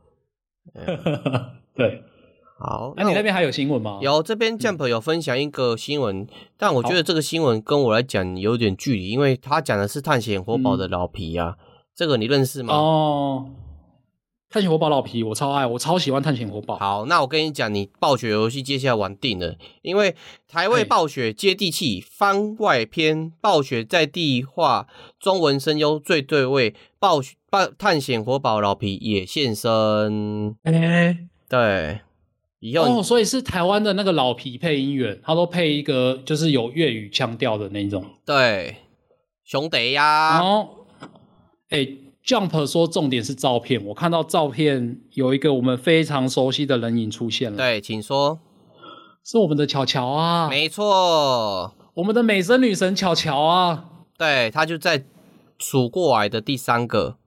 [1.76, 2.04] 对。
[2.60, 4.00] 好，那、啊、你那边还有新闻吗？
[4.02, 11.66] 有，这边 Jump 有分享一个新闻，嗯、但我觉得这个新闻跟我来讲有点距离，因为他讲的是探险活宝的老皮啊，嗯、
[11.96, 12.74] 这个你认识吗？
[12.74, 13.46] 哦，
[14.50, 16.80] 探险活宝老皮我超爱，我超喜欢探险活宝。
[16.80, 20.16] 好，那我跟你讲，你暴雪游戏接下来玩定了，因为
[20.48, 24.88] 台位暴雪接地气番外篇，暴雪在地化
[25.20, 27.36] 中文声优最对位，暴雪
[27.78, 30.56] 探险活宝老皮也现身。
[30.64, 31.18] 哎、欸，
[31.48, 32.00] 对。
[32.60, 38.04] 以后哦，所以是台湾的那个老皮配音员，他都配一个就是有粤语腔调的那种。
[38.26, 38.78] 对，
[39.44, 40.40] 兄弟呀。
[40.40, 40.88] 然后，
[41.70, 47.58] 哎、欸、，Jump 说重点是照片，我看到照片有一个我们非常熟悉的人影出现了。
[47.58, 48.40] 对，请说，
[49.24, 50.50] 是我们的巧巧啊。
[50.50, 53.86] 没错，我们的美声女神巧巧啊。
[54.18, 55.06] 对，她就在
[55.60, 57.18] 数过来的第三个。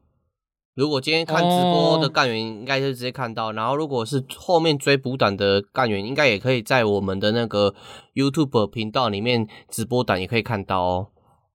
[0.75, 3.47] 如果今天看直播的干员，应该是直接看到。
[3.47, 3.57] Oh.
[3.57, 7.75] 然后，如果是后面追补档的干员，应该也可以在我们的那个
[8.15, 11.09] YouTube 频道里面直播档也可以看到哦。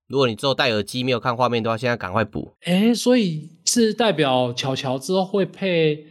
[0.06, 2.52] 如果你之后戴耳机没有看画面的话，现在赶快补。
[2.66, 6.04] 诶，所以是代表巧巧之后会配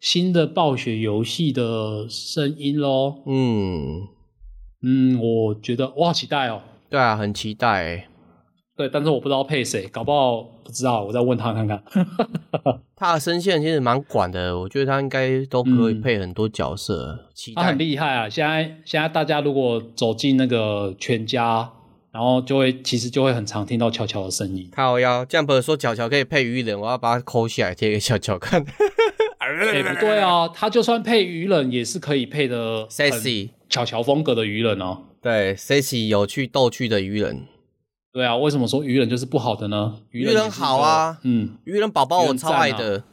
[0.00, 3.22] 新的暴雪游戏的声音咯。
[3.26, 4.08] 嗯
[4.82, 6.62] 嗯，我觉得我好期待哦。
[6.88, 8.08] 对啊，很期待。
[8.82, 11.80] 对，但是我不知道配谁，搞不好不知道，我再问他看看。
[12.96, 17.16] 他的声线其实蛮广的，我觉得他应该都可以配很多角色。
[17.16, 18.28] 嗯、他很厉害啊！
[18.28, 21.70] 现在现在大家如果走进那个全家，
[22.10, 24.68] 然后就会其实就会很常听到巧巧的声音。
[24.74, 28.64] 靠腰，Jump 说巧巧可以配鱼人，我要把它抠下来贴给巧巧看。
[29.38, 34.98] 哎，不对啊，他就算配鱼人也是可以配的，sexy 巧巧风格的鱼人哦。
[35.20, 37.44] 对，sexy 有趣逗趣的鱼人。
[38.12, 39.94] 对啊，为什么说愚人就是不好的呢？
[40.10, 43.04] 愚人，好啊，嗯，愚人宝宝我超爱的，啊、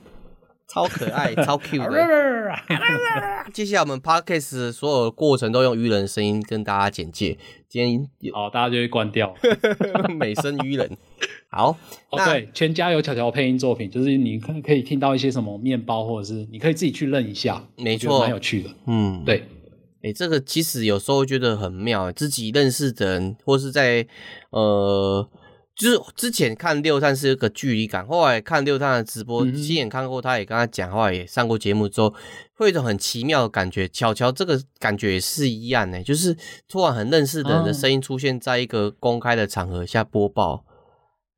[0.67, 3.49] 超可爱， 超 cute 的。
[3.53, 7.37] 接下来我们 podcast 所有的过程都用愚人声音跟大家简介。
[7.69, 9.33] 今天好，大家就会关掉。
[10.19, 10.97] 美声愚人，
[11.49, 11.77] 好。
[12.09, 18.69] 哦，对，全家有巧巧配音作品，就是你可可以听到一些什么面包，或者是你可以自己去认一下，没错，蛮有趣的。
[18.87, 19.45] 嗯，对。
[20.01, 24.07] 哎，这个其实有时候觉得很妙，自己认识的人或是在
[24.51, 25.29] 呃
[25.75, 32.13] 就是之前看六探是一个距离感，后来看六探的直播，亲、嗯、眼看过，他也跟他讲话，也上过节目之后，
[32.55, 33.87] 会有一种很奇妙的感觉。
[33.87, 36.35] 巧巧这个感觉也是一样呢，就是
[36.67, 40.65] 突然很认识的人的声音出现在一个公开的场合下播报。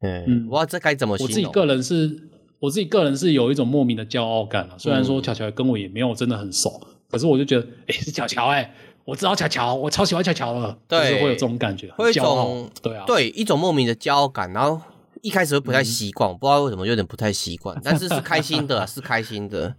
[0.01, 1.31] 嗯，嗯我不知道这该怎么形容？
[1.31, 4.75] 我自己个人是，我自己个人是有一种莫名的骄傲感啊。
[4.79, 8.73] 虽然说巧巧跟我也没有真的很熟，可是我就觉得，哎、欸，是巧巧哎。
[9.03, 14.79] 我知道巧巧，我超喜欢巧巧了，对，就是会有这种感觉，会有一种对啊，对一种莫名的骄傲感，然后
[15.23, 19.75] 一开始会不太习惯，嗯、不知道为什么有点不太习惯， 但是是开心的，是开心的，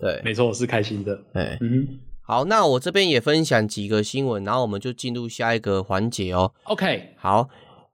[0.00, 6.52] 对，没错，是开心的，哎，嗯，好，那我这边也分享几个新闻，然后我们就进入下一个环节哦。
[6.64, 7.50] OK，好，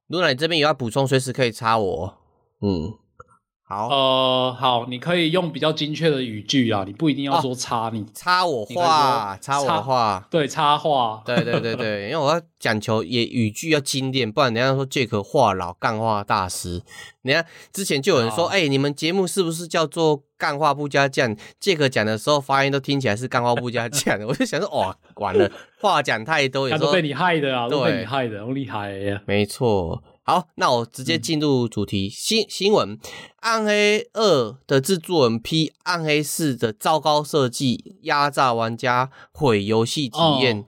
[0.07, 2.15] 露娜你这边有要补充，随时可以插我，
[2.63, 2.95] 嗯。
[3.71, 16.81] 好，呃，好，你可以用比较精确的语句啊，你不一定要说插你，插我话，插我话，对，插话，对对对对，因为我要讲求也语句要精炼，不然人家说杰克话痨干话大师，
[17.21, 21.37] 你看之前就有人说，哎、欸，你们节目是不是叫做干话不加酱？
[21.61, 30.03] 杰克讲的时候发音都听起来是干话不加 酱，我就想说，哇，完了，话讲太多，也都被你害的啊，都被你害的，好厉害呀，没错。
[30.29, 32.07] 好，那我直接进入主题。
[32.07, 32.99] 嗯、新新闻，
[33.41, 40.67] 《暗黑二》的制作人批《暗黑四》的糟糕设计，压榨玩家，毁游戏体验。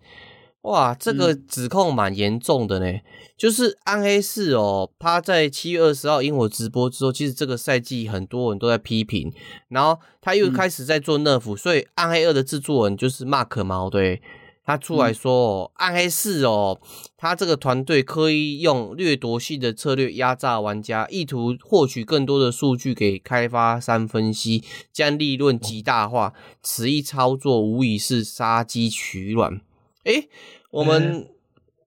[0.63, 2.87] 哦、哇，这个指控蛮严重的呢。
[2.91, 3.03] 嗯、
[3.37, 9.31] 就是《暗黑四》哦，他在七月二十号因我直播之后，其实这个赛季很多人都在批评，
[9.69, 14.23] 然后他又开始在做 nerf，、嗯、所以《暗黑二》的制作人就是 Mark 毛对。
[14.71, 16.81] 他出来说、暗黑四哦，
[17.17, 26.33] 他这个团队刻意用掠夺性的策略压榨玩家，意图获取更多的数据给开发商分析，将利润极大化。
[26.63, 29.61] 此一操作无疑是杀鸡取卵。
[30.05, 30.29] 诶，
[30.71, 31.29] 我们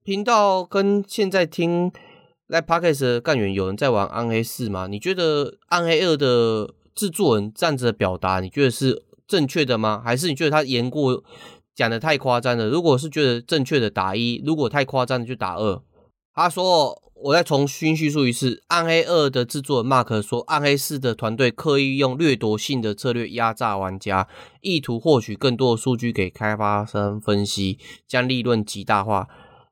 [0.04, 1.90] 频道跟现在听
[2.50, 4.88] Podcast 的干员有人在玩暗黑四吗？
[4.88, 10.02] 你觉得暗黑二的制作人这样子的表达，你觉得是正确的吗？
[10.04, 11.24] 还是你觉得他言过？
[11.76, 15.82] 讲的太夸张了，如果是觉得正确的打一，如果太夸张的就打二。
[16.36, 24.28] 他说，我再重新叙述一次，《暗黑二》的制作人 Mark 说，《暗黑四》的团队刻意用掠夺性的策略压榨玩家，
[24.62, 29.28] 意图获取更多的数据给开发商分析，将利润极大化。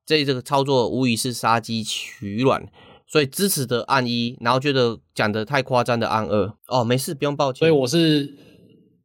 [0.05, 2.67] 这这个操作无疑是杀鸡取卵，
[3.07, 6.53] 所以支持的按一，然后觉得讲的太夸张的按二。
[6.67, 7.59] 哦，没事，不用抱歉。
[7.59, 8.50] 所以我是。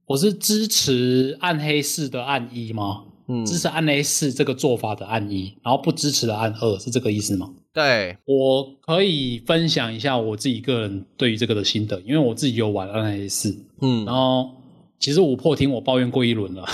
[0.06, 3.02] 我是支持暗黑四的暗一吗？
[3.26, 7.50] 嗯，支持暗黑四这个做法的暗一，然后不支持的暗二，是这个意思吗？
[7.72, 14.52] 对，我可以分享一下我自己个人对于这个的心得，因为我自己有玩暗黑四，嗯，然后
[15.00, 16.64] 其实五破听我抱怨过一轮了，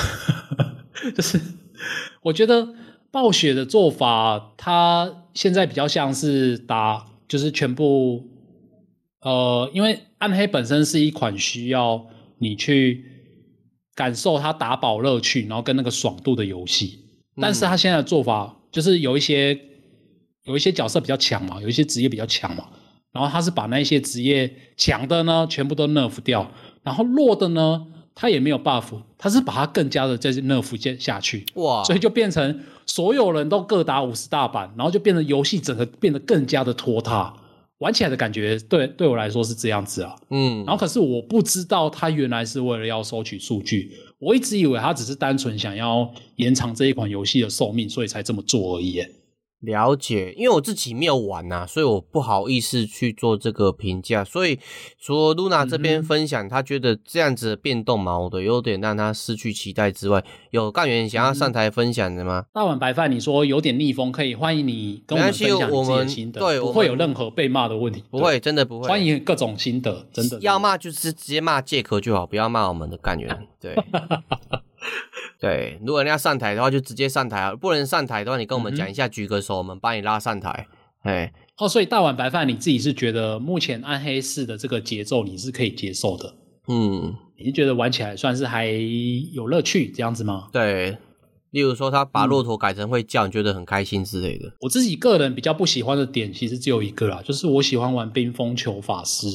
[1.16, 1.40] 就是
[2.21, 2.75] 我觉得
[3.11, 8.27] 暴雪的做法，它现在比较像是打，就是全部，
[9.23, 13.07] 呃，因为暗黑本身是一款需要你去。
[13.94, 17.00] 感受他打宝乐趣，然后跟那个爽度的游戏，
[17.40, 19.59] 但是他现在的做法就是有一些
[20.44, 22.68] 有一些角色比较强嘛，有一些职业比较强嘛，
[23.12, 26.50] 然后他是把那些职业强的呢全部都 nerf 掉，
[26.83, 37.35] 然后弱的呢他也没有 buff，他是把它更加的再 nerf 下去，哇，所以就变成所有人都各打五十大板，然后就变成游戏整个变得更加的拖沓。
[37.83, 43.90] 玩起来的感觉对对我来说是这样子啊，嗯，然后可是我不知道他原来是为了要收取数据，
[44.21, 49.05] 我一直以为他只是单纯想要延长这一款游戏的寿命，所以才这么做而已。
[49.62, 54.25] 了解，因为我自己没有玩呐、啊，所以我不好意思去做这个评价。
[54.25, 54.59] 所以
[54.98, 62.40] 除了露娜这边分享，他、嗯、觉得这样子的变动毛的有点让他失去期待之外，有干员想要上台分享的吗？
[62.40, 68.88] 嗯、大碗白饭，你说有点逆风，可以欢迎你跟我们分享你自己的心得，对，不会有任何被骂的问题，不会，真的不会。
[68.88, 73.46] 欢迎各种心得，真的要骂就是直接骂借口就好，不要骂我们的干员。
[73.61, 73.77] 对。
[75.42, 77.57] 对，如果你要上台的话，就直接上台啊！
[77.57, 80.68] 不能上台的话，你跟我们讲一下，举个手，我们帮你拉上台。
[81.02, 86.37] 哎，哦，所以大碗白饭，你自己是觉得目前暗黑四的这个节奏你是可以接受的？
[86.68, 90.48] 嗯，你是觉得玩起来算是还有乐趣这样子吗？
[90.52, 90.96] 对，
[91.50, 94.52] 例如说他把骆驼改成会叫，你觉得很开心之类的。
[94.61, 99.26] 我自己个人比较不喜欢的点，其实只有一个啦，就是我喜欢玩冰封球法师，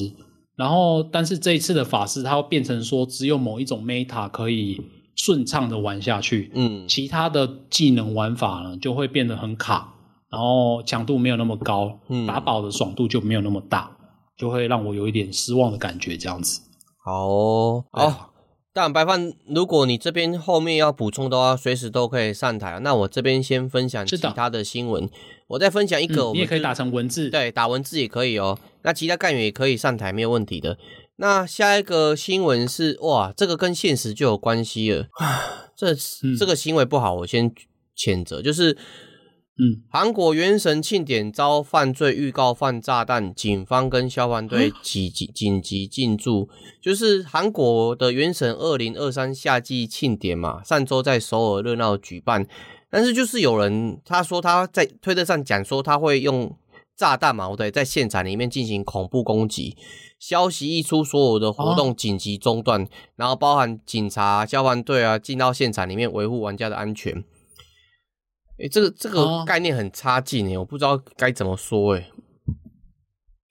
[0.56, 4.80] 然后但是这一次的法师，它会变成说只有某一种 meta 可以。
[5.18, 9.92] 顺畅的玩下去，嗯，其他的技能玩法呢就会变得很卡，
[10.30, 13.96] 然后强度没有那么高，嗯，打宝的爽度就没有那么大，
[14.36, 16.60] 就会让我有一点失望的感觉，这样子。
[17.04, 18.32] 好哦，好，
[18.72, 22.78] 但白饭，如果你这边后面要补充的话，随时都可以上台。
[22.80, 25.10] 那我这边先分享其他的新闻，
[25.48, 28.56] 我再分享一个你也可以打成文字，对，打文字也可以哦。
[28.82, 30.78] 那其他干员也可以上台，没有问题的。
[31.18, 35.06] 那下一个新闻是，哇，这个跟现实就有关系了。
[35.76, 35.94] 这
[36.38, 37.52] 这个行为不好，我先
[37.96, 38.76] 谴责，就是。
[39.60, 46.48] 嗯，韩国原神庆典遭犯罪预告放炸弹，警方跟消防队紧急紧急进驻。
[46.80, 52.46] 就是韩国的元神二零二三夏季庆典嘛，上周在首尔热闹举办，
[52.88, 56.56] 但是就是有人他说他在推特上讲说他会用
[56.98, 59.76] 炸弹嘛，对，在现场里面进行恐怖攻击。
[60.18, 67.24] 消息一出，所有的活动紧急中断，然后包含警察、消防队啊进到现场里面维护玩家的安全。
[68.58, 72.10] 哎、欸，这个这个概念很差劲哎，我不知道该怎么说哎。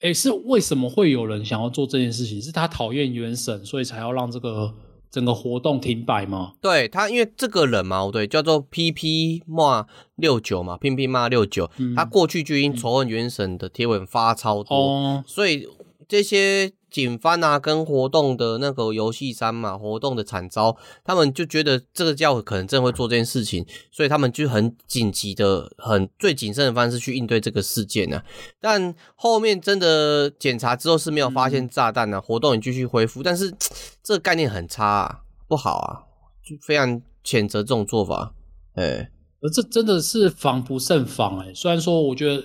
[0.01, 2.41] 哎，是为什么会有人想要做这件事情？
[2.41, 4.75] 是他讨厌原神，所以才要让这个
[5.09, 6.53] 整个活动停摆吗？
[6.61, 9.85] 对他，因为这个人嘛，对，叫做 PP 骂
[10.15, 15.67] 六九嘛，PP 骂六九，他过去就已经仇恨原神的贴文发超多，嗯、所以
[16.07, 16.73] 这些。
[16.89, 28.23] 警方啊，跟活动的那个游戏商嘛，活动的惨遭，他们就觉得这个家伙可能真会做这件事情，所以他们就很紧急的、很最谨慎的方式去应对这个事件呢、啊。
[28.61, 33.21] 但后面真的检查之后是没有发现炸弹呢、啊，活动也继续恢复。
[33.21, 33.53] 但是
[34.01, 36.03] 这个概念很差，啊，不好啊，
[36.43, 38.33] 就非常谴责这种做法。
[38.75, 39.11] 哎，
[39.41, 41.53] 而这真的是防不胜防哎。
[41.53, 42.43] 虽然说我觉得。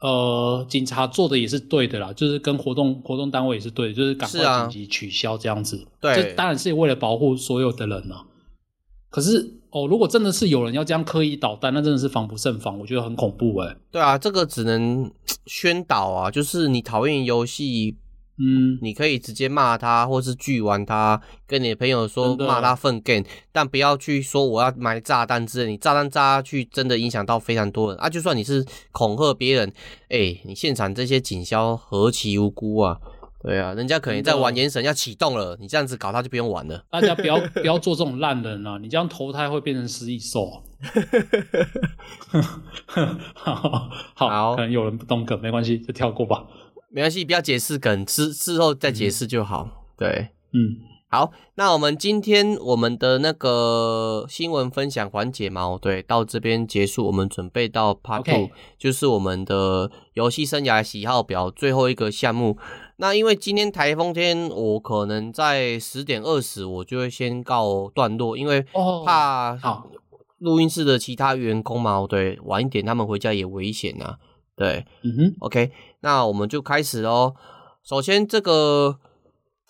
[0.00, 5.86] 呃，警察做的也是对的啦，就是跟活动活动单位也是对的，就是赶快紧急取消这样子。
[6.00, 8.24] 对，这当然是为了保护所有的人啊。
[9.10, 13.76] 可是哦，如果真的是有人要这样刻意捣蛋，那真的是防不胜防，我觉得很恐怖哎。
[13.90, 15.10] 对啊，这个只能
[15.46, 17.96] 宣导啊，就是你讨厌游戏。
[18.40, 25.70] 嗯，你可以直接骂他，或是拒玩他，跟你的朋友说骂他粪 gay，但不要去说我要买炸弹之类。
[25.72, 28.08] 你炸弹炸下去，真的影响到非常多人啊！
[28.08, 29.68] 就算你是恐吓别人，
[30.08, 32.98] 哎、欸，你现场这些警消何其无辜啊！
[33.40, 36.84] 对啊，人家可能在玩眼神要启动了，你这样子搞他就不用玩了。
[36.90, 38.78] 大家不要不要做这种烂人啊！
[38.78, 40.62] 你这样投胎会变成失忆兽。
[43.34, 46.44] 好， 好，好，可能有人不懂梗，没关系，就跳过吧。
[46.90, 49.68] 没关系，不要解释梗，之之后再解释就好。
[49.68, 50.80] 嗯、对，嗯，
[51.10, 58.50] 好，那我们今天我们的那个新闻分享环节嘛，对，到这边结束，我们准备到 Part Two.
[58.78, 62.56] 就是我们的游戏生涯喜好表最后一个项目。
[62.96, 68.64] 那因为今天台风天，我可能在十点二十我就会先告段落，因为
[69.04, 69.56] 怕
[70.38, 74.18] 录音室的其他员工嘛，对，晚一点他们回家也危险啊。
[74.58, 75.70] 对，嗯哼，OK。
[76.00, 77.34] 那我们就开始喽。
[77.82, 78.98] 首先，这个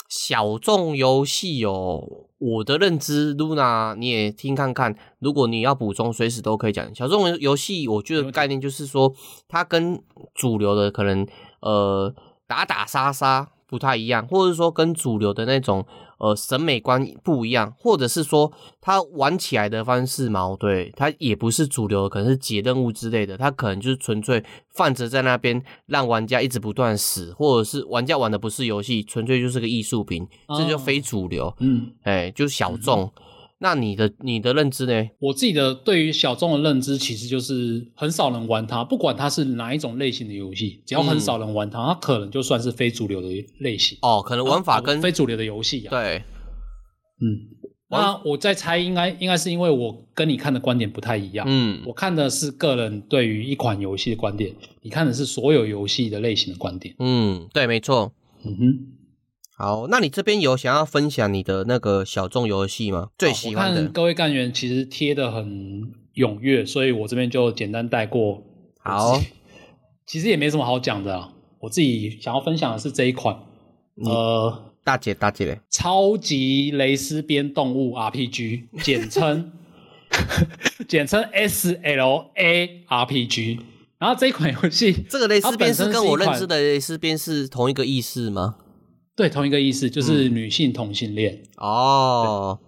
[0.09, 2.03] 小众游戏哦，
[2.39, 4.97] 我的认知，Luna 你也听看看。
[5.19, 6.95] 如果你要补充，随时都可以讲。
[6.95, 9.15] 小众游戏，我觉得概念就是说，
[9.47, 10.03] 它跟
[10.35, 11.27] 主流的可能
[11.61, 12.13] 呃
[12.47, 15.87] 打打杀杀不太一样，或者说跟主流的那种。
[16.19, 24.45] 呃，审美观不一样，或者是说他玩起来的方式嘛，对，他也不是主流，可能是解任务之类的，他可能就是纯粹
[24.75, 33.03] 放着在那边，让玩家一直不断死，或者是玩家玩的不是游戏，纯粹就是个艺术品，这就非主流，嗯，哎，就是小众。
[33.05, 33.23] 嗯
[33.61, 35.11] 那你的你的认知呢？
[35.19, 43.29] 我自己的对于小众的认知，其实就是很少人玩它，不管它是哪一种类型的游戏，只要很少人玩它，它可能就算是非主流的
[43.59, 43.99] 类型。
[44.03, 45.91] 哦，可能玩法跟、啊、非主流的游戏啊。
[45.91, 46.23] 对，
[47.21, 47.51] 嗯，
[47.91, 51.45] 那我在猜应该，应该应该是因为我跟你看的观点不太一样。
[51.49, 56.95] 嗯，我看的是个人对于一款游戏的观点，你看的是所有游戏的类型的观点。
[57.01, 58.13] 嗯，对，没错。
[58.45, 58.98] 嗯哼。
[59.59, 63.09] 好，那你这边有想要分享你的那个小众游戏吗？
[63.19, 63.89] 最喜欢的。
[63.89, 65.83] 各位干员其实贴的很
[66.15, 68.41] 踊跃，所以我这边就简单带过。
[68.79, 69.21] 好，
[70.07, 71.33] 其实也没什么好讲的啊。
[71.59, 73.37] 我自己想要分享的是这一款，
[74.05, 79.51] 呃，大姐大姐嘞，超级蕾丝边动物 RPG， 简称
[80.87, 83.59] 简称 SLA RPG。
[83.99, 88.55] 然后这一款游戏，这个蕾丝边是跟我认知的蕾丝边是同一个意思吗？
[89.19, 92.59] 对，同一个意思，就是女性同性恋、嗯、哦。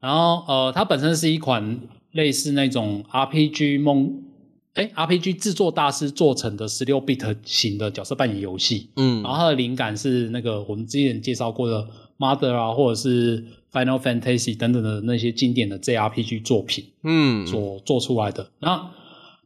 [0.00, 1.80] 然后呃，它本身是一款
[2.12, 4.22] 类似那种 RPG 梦，
[4.72, 8.88] 哎，RPG 制作大师做成的十六 bit 型的角色扮演游戏。
[8.96, 11.86] 嗯，然后它的灵感是那个我们之前介绍过的
[12.18, 18.50] Mother 啊，或者是 Final Fantasy 等等的那些经典的 JRPG 作品，嗯，所做出来的。
[18.60, 18.88] 然后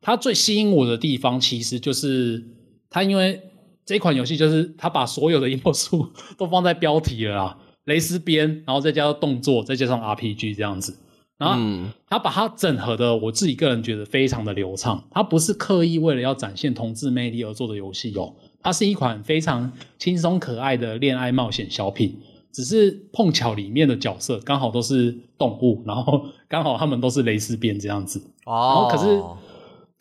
[0.01, 2.45] 它最吸引我的地方，其实就是
[2.89, 3.43] 它因为。
[3.85, 10.99] 这款游戏就是他把所有的要素都放在标题了啦， 蕾丝边，然后再加上动作，再加上 RPG 这样子。
[11.39, 15.03] 然后他把它整合的，我自己个人觉得非常的流畅。
[15.11, 22.17] 它不是刻意为了要展现同志魅力而做的游戏哦，它是一款非常轻松可爱的恋爱冒险小品。
[22.53, 28.23] 只是碰巧里面的角色刚好都是动物，然后刚好他们都是蕾丝边这样子。
[28.45, 28.53] 哦。
[28.55, 29.23] 然后可是，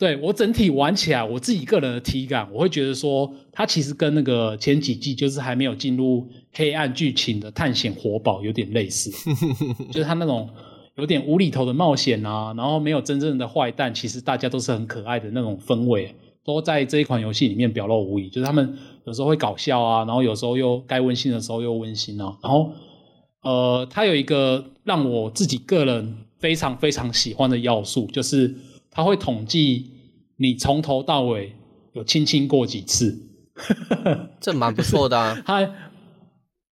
[0.02, 9.12] 对，我整体玩起来，我自己个人的体感，我会觉得说，它其实跟那个前几季就是还没有进入黑暗剧情的探险活宝有点类似，
[9.92, 10.50] 就是它那种。
[10.96, 18.28] 有点无厘头的冒险啊，然后没有真正的坏蛋，其实大家都是很可爱的那种氛围，都在这一款游戏里面表露无遗。
[18.28, 18.76] 就是他们
[19.06, 22.36] 有时候会搞笑啊，然后有时候又该温馨的时候又温馨啊。
[22.42, 22.72] 然后，
[23.42, 28.54] 呃，它有一个让我自己个人非常非常喜欢的要素，就是
[28.92, 29.90] 它会统计
[30.36, 31.56] 你从头到尾
[31.94, 33.18] 有亲亲过几次，
[34.40, 35.42] 这蛮不错的啊。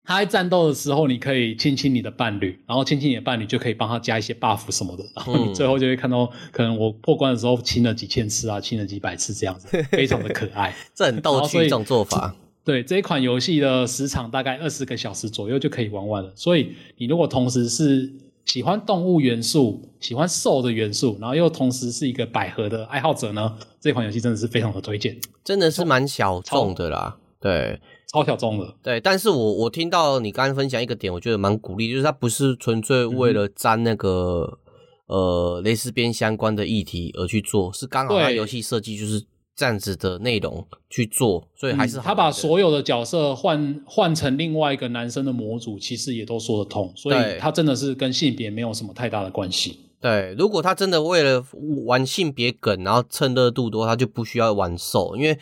[0.02, 12.34] 他在战斗的时候，你可以亲亲你的伴侣，然后亲亲你的伴侣就可以帮他加一些 buff 什么的，然后你最后就会看到，可能我破关的时候亲了几千次啊，亲了几百次这样子， 非常的可爱，这很逗趣这种做法。
[12.64, 18.12] 对，这一款游戏的时长大概二十个小时左右就可以玩完了，所以你如果同时是
[18.50, 27.80] 喜欢动物元素、喜欢兽的元素，然后又同时是一个百合的爱好者呢，这款游戏真的是非常的推荐，真的是蛮小众的啦，对。
[28.08, 34.58] 超小众的，对，但是我我听到你刚刚分享一个点，我觉得蛮鼓励，就是它不是纯粹为了沾那个、
[35.06, 39.24] 嗯、呃蕾丝边相关的议题而去做，是刚好它游戏设计就是
[39.60, 49.80] 这样子的内容去做，所以还是、嗯、他把所有的角色换换成另外一个男生的模组，其实也都说得通，所以他真的是跟性别没有什么太大的关系。
[50.00, 51.44] 对，如果他真的为了
[51.84, 55.38] 玩性别梗，然后蹭热度多，他就不需要玩兽，因为。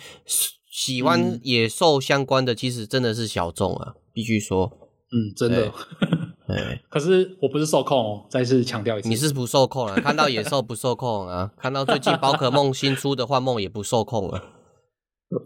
[0.70, 4.70] 喜欢野兽相关的，其实真的是小众啊，必须说，
[5.10, 5.72] 嗯，真的。
[6.48, 9.94] 对，可是我不是受控哦，再次强调一次，你是不受控啊？
[10.02, 11.52] 看到野兽不受控啊？
[11.58, 14.42] 看到最近宝可梦新出的幻梦也不受控啊？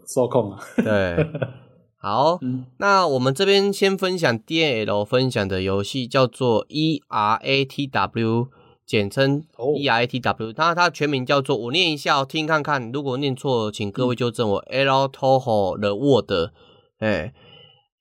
[0.07, 0.63] 受控啊？
[0.77, 1.27] 对，
[2.01, 8.47] 好，嗯、那我们这边先分享 DNL 分享的游戏，叫做 ERATW。
[8.85, 9.41] 简称
[9.77, 14.59] E R A T W，它它全名叫做，我念一下，哦听看看，如果念错，请各位纠正我。
[14.67, 16.51] 嗯、El Toho The World，
[16.99, 17.33] 哎，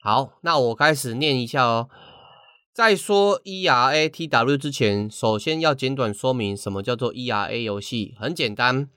[0.03, 1.89] 好，那我开始念一下哦。
[2.73, 8.89] 在说 E R A T W 之前，首先要简短说明什么叫做 E R A 游戏，很简单，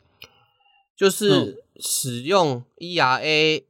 [0.95, 3.65] 就是使用 E R A。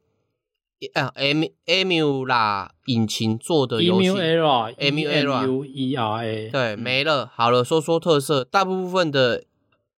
[0.92, 7.32] 啊，M Emula 引擎做的游戏，Emula，Emula，对，没了。
[7.34, 9.44] 好了，说说特色，大部分的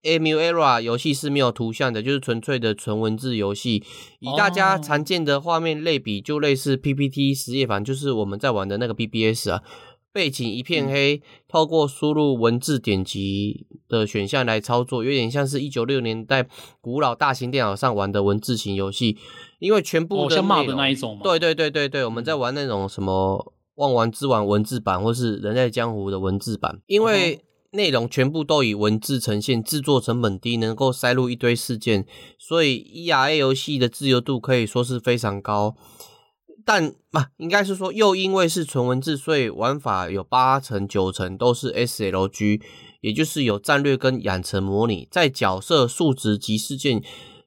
[0.03, 3.83] Emula 游戏是没有图像的，就是纯粹的纯文字游戏。
[4.19, 9.61] 以大家常见的画面类比，就类似 PPT 实验版，就是我们在玩的那个 BBS 啊。
[10.11, 16.47] 背景一片黑，嗯、透过输入文字点击的选项来操作，有点像是一九六零年代
[16.81, 19.17] 古老大型电脑上玩的文字型游戏。
[19.59, 21.23] 因为全部的内容，的那一种嘛？
[21.23, 23.37] 对对对对对，我们在玩那种什么
[23.75, 26.81] 《万王之王》文字版，或是《人在江湖》的文字版。
[26.87, 32.07] 因为内容全部都以文字呈现，制作成本低，能够塞入一堆事件，
[32.37, 35.75] 所以 ERA 游戏的自由度可以说是非常高。
[36.71, 42.61] 但嘛、啊，应该是说，又因为是纯文字，所以玩法有八成九成都是 SLG，
[43.01, 47.01] 也就是有战略跟养成模拟，在角色数值及事件。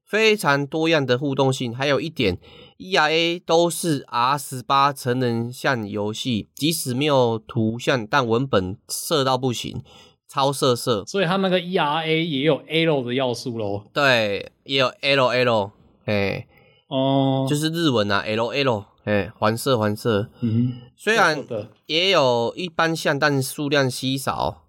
[0.05, 2.39] 非常多样的互动性，还有一点
[2.79, 9.83] ，ERA 都是 R 十八成人向游戏，即使没有图像，但文本色到不行，
[10.29, 11.05] 超色色。
[11.07, 13.85] 所以它那个 ERA 也有 L 的要素喽？
[13.95, 15.71] 对，也有 LL，
[16.05, 16.47] 哎，
[16.89, 20.31] 哦，就是日文啊，LL，哎，黄色黄色。
[20.41, 21.45] 嗯，虽然
[21.87, 24.61] 也有一般像，但数量稀少。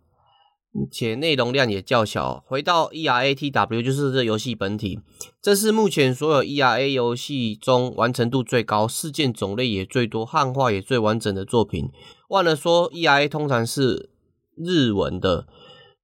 [0.92, 2.44] 且内容量也较小。
[2.48, 5.00] 回到 ERATW，就是这游戏本体，
[5.40, 11.92] 这是目前所有 ERA 游戏中完成度最高、事件种类也最多、汉化也最完整的作品。
[12.30, 14.10] 忘了说，ERA 通常是
[14.58, 15.46] 日文的。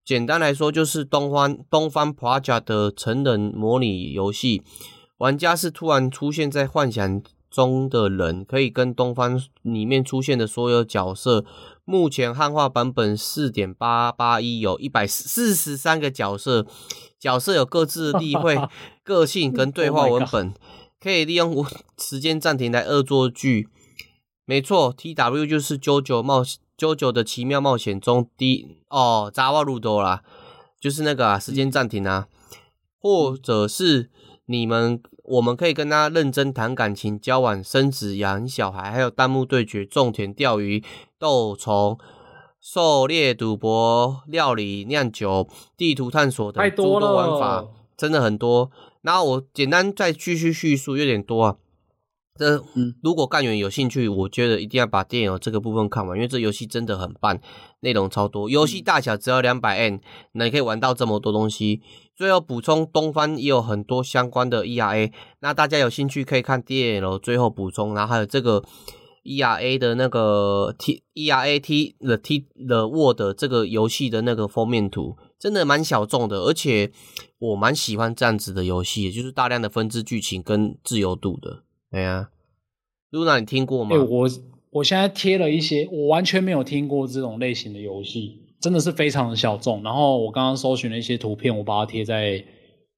[0.05, 4.61] 简单来说，就是东方东方 Project 的成人模拟游戏。
[5.17, 11.45] 玩家是突然出现在幻想中的人，可以跟东方里面出现的所有角色。
[11.86, 16.68] 目前汉化版本四点八八一，有一百四十三个角色，
[17.20, 18.56] 角色有各自的例会、
[19.04, 20.54] 个性跟对话文本，
[21.02, 21.66] 可以利用
[21.97, 23.70] 时间暂停来恶作剧。
[24.45, 26.43] 没错，TW 就是 JoJo 冒
[26.78, 30.22] JoJo 的奇妙冒险中第哦，扎瓦鲁多啦，
[30.80, 32.28] 就是那个啊，时间暂停啊，
[33.00, 34.10] 或者是
[34.45, 40.84] 你们我们可以跟他认真谈感情、交往、生子、养小孩，还有弹幕对决、种田、钓鱼、
[41.19, 41.99] 斗虫、
[42.59, 48.71] 狩猎、赌博、料理、酿酒、地图探索等诸多玩法，真的很多。
[49.01, 51.55] 然后我简单再继续叙述，有点多啊。
[52.36, 52.63] 这
[53.03, 57.38] 如果干员有兴趣，我觉得一定要把电影这个部分看完，因为这游戏真的很棒，
[57.82, 58.49] 内容超多。
[58.49, 59.97] 游戏大小只要两百 M，
[60.32, 61.82] 那你可以玩到这么多东西。
[62.20, 65.09] 最后补充，东方也有很多相关的 ERA，
[65.39, 68.61] 那大家有兴趣可以看 DL 最后补充，然后还有这个
[69.24, 76.91] ERA 的那个 T ERA T the T the Word 这个游戏的那个封面图，真的蛮小众的，而且
[77.38, 81.63] 我蛮喜欢这样子的游戏，也就是大量的分支剧情跟自由度的。
[81.91, 82.32] 哎呀，
[83.11, 83.95] 露娜，你听过吗？
[83.95, 84.30] 我
[84.72, 89.82] 我现在贴了一些，我完全没有听过这种类型的游戏，真的是非常的小众。
[89.84, 92.43] 然后我刚刚搜寻了一些图片，我把它贴在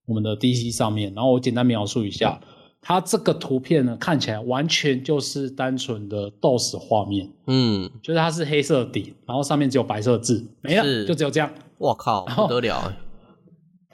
[0.05, 1.13] 我们的 DC 上面。
[1.13, 2.39] 然后我简单描述一下，
[2.81, 11.51] 它这个图片呢，看起来完全就是单纯的 DOS 画面，嗯，就是它是黑色底，然后上面只有白色字，没了，就只有这样。
[11.77, 12.93] 我靠，不得了！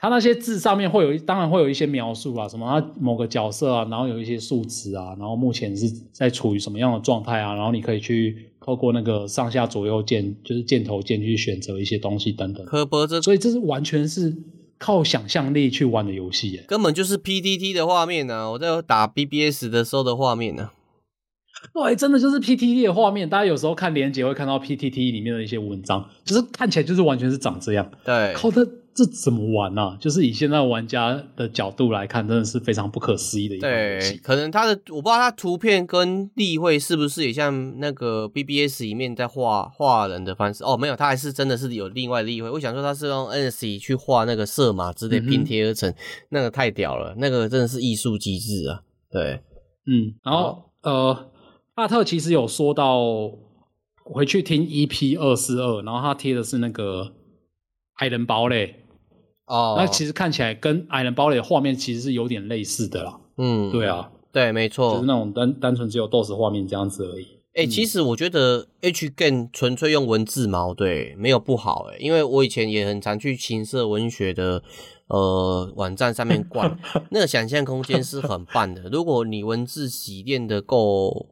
[0.00, 12.64] 它那些字上面会有一，当然会有一些描述啊，什么它某个角色啊，然后有一些数值啊，然后目前是在处于什么样的状态啊，然后你可以去透过那个上下左右键，就是箭头键去选择一些东西等等。
[12.64, 14.36] 可不，这所以这是完全是
[14.78, 18.50] 靠想象力去玩的游戏耶，根本就是 PDT 的画面呢、啊。
[18.52, 20.72] 我在打 BBS 的时候的画面呢、啊。
[21.74, 23.28] 对，真的就是 PTT 的画面。
[23.28, 27.90] 大家有时候看连结会看到 PTT 里面的一些文章，就是看起来就是完全是长这样。
[28.04, 28.66] 对，靠它。
[28.94, 29.98] 这怎么玩呢、啊？
[30.00, 34.14] 就是以现在玩家的角度来看，真的是非常不可思议的一个游戏。
[34.14, 40.64] 对，可能它的我不知道它图片跟例会是不是也像那个 BBS 里面在画画人的方式？
[40.64, 42.50] 哦，没有，它还是真的是有另外的立绘。
[42.50, 45.94] 我想说它是用 NC 去画那个色码之类拼贴而成，嗯、
[46.30, 48.82] 那个太屌了，那个真的是艺术机制啊。
[49.12, 49.40] 对，
[49.86, 51.30] 嗯，然后呃，
[51.78, 53.30] 帕特其实有说到
[54.02, 57.12] 回去听 EP 二四二，然后他贴的是那个
[57.98, 58.74] 矮人堡垒。
[59.46, 63.20] 哦，那其实看起来跟《矮人堡垒》的画面其实是有点类似的啦。
[63.36, 67.28] 嗯，对啊，对，没错，就是那种单单纯只有 DOS 画面这样子而已。
[67.54, 74.64] 哎、其实我觉得 H Gen 纯粹用文字毛，对，没有不好哎，因为我以前也很常去情色文学的
[75.06, 76.76] 呃网站上面逛，
[77.12, 78.88] 那个想象空间是很棒的。
[78.90, 81.28] 如果你文字洗练的够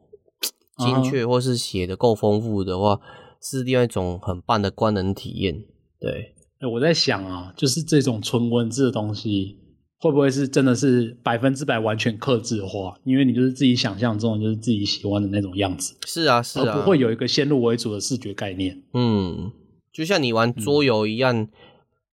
[0.77, 2.99] 精确，或是写的够丰富的话，
[3.41, 5.63] 是另外一种很棒的观能体验。
[5.99, 6.33] 对。
[6.59, 9.59] 欸、我在想啊，就是这种纯文字的东西，
[9.99, 12.97] 会不会是真的是百分之百完全克制化？
[13.03, 15.95] 因为你就是自己想象中就是自己喜欢的那种样子。
[16.07, 18.81] 是啊，是啊，不会有一个先入为主的视觉概念。
[18.93, 19.51] 嗯，
[19.93, 21.43] 就像你玩桌游一样，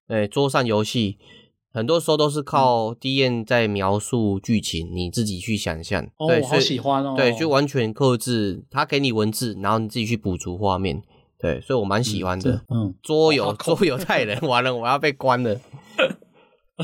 [0.09, 1.17] 哎、嗯欸，桌上游戏
[1.75, 6.05] 很多时候都是靠 D N 在描述剧情，你自己去想象。
[6.17, 7.15] 哦，对，我好喜欢哦。
[7.17, 11.03] 对，就完全克制，他给你文字，然后你自己去补足画面。
[11.37, 12.63] 对，所以我蛮喜欢的。
[12.69, 15.61] 嗯，桌游桌游太人完了，我要被关了。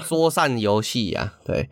[0.09, 1.70] 桌上游戏呀，对，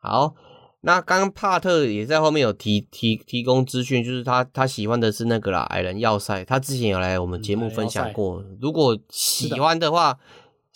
[0.00, 0.34] 好。
[0.82, 6.44] 那刚刚帕特也在后面有提提提供资讯，就是他他喜欢的是那个啦，矮人要塞。
[6.44, 8.44] 他之前有来我们节目分享过。
[8.60, 10.18] 如果喜欢的话，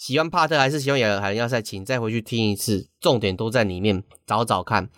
[0.01, 4.89] 喜欢帕特还是喜欢海人要塞，请再回去听一次，重点都在里面，找找看。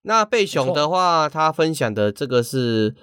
[0.00, 2.96] 那贝熊的话，他分享的这个是。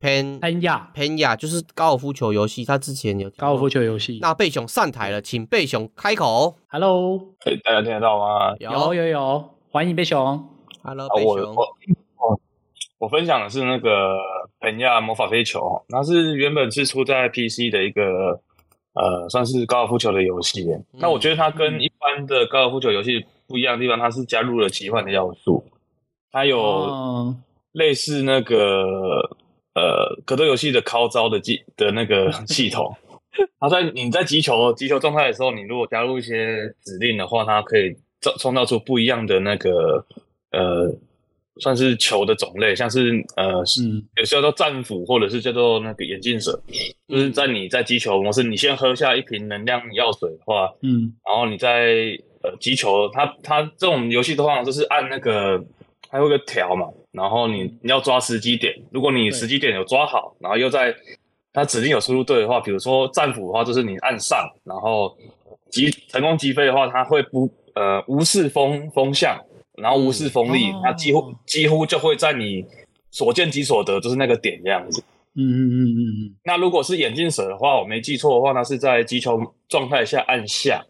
[0.00, 4.20] Pen Penya Penya 就是高尔夫球游戏，他之前有高尔夫球游戏。
[4.22, 6.54] 那贝熊上台了，请贝熊开口。
[6.68, 7.18] Hello，
[7.64, 8.54] 大家听得到吗？
[8.60, 10.48] 有有有，欢迎贝熊。
[10.84, 11.34] Hello，贝熊。
[11.34, 11.76] 我
[12.16, 12.40] 我
[12.98, 14.16] 我分享的是那个
[14.60, 18.40] Penya 魔法飞球，那是原本是出在 PC 的一个
[18.98, 20.68] 呃，算是高尔夫球的游戏。
[20.70, 25.64] 嗯、那我觉得它跟一般的高尔夫球游戏不一样的地方，它是加入了奇幻的要素，
[26.32, 27.34] 它有
[27.72, 29.36] 类似那个。
[29.74, 32.92] 呃，格斗游戏的高招的技的那个系统，
[33.60, 40.04] 它在你在击球击球状态的时候，你如果加入一些指令的话，它可以创创造出不一样的那个
[40.50, 40.92] 呃，
[41.60, 43.82] 算是球的种类，像是呃，是，
[44.16, 46.58] 有时候叫做战斧，或者是叫做那个眼镜蛇，
[47.08, 55.62] 就是在你在击球模式，你先喝下一瓶能量药水的话，嗯，然后你在呃击球，它它这种游戏的话，就是按那个
[56.10, 56.86] 还有个条嘛。
[57.10, 60.94] 然后你你要抓时机点，如果你时机点有抓好，然后又在
[61.52, 65.16] 它指定有输入对的话，比如说战斧的话，就是你按上，然后
[65.70, 69.36] 击成功击飞的话，它会不呃无视风风向，
[69.80, 72.64] 然后无视风力，嗯、它几乎、哦、几乎就会在你
[73.10, 75.02] 所见即所得，就是那个点这样子。
[75.34, 76.34] 嗯嗯嗯嗯嗯。
[76.44, 80.84] 那如果是眼镜蛇的话，我没记错的话，它是在击球状态下按下，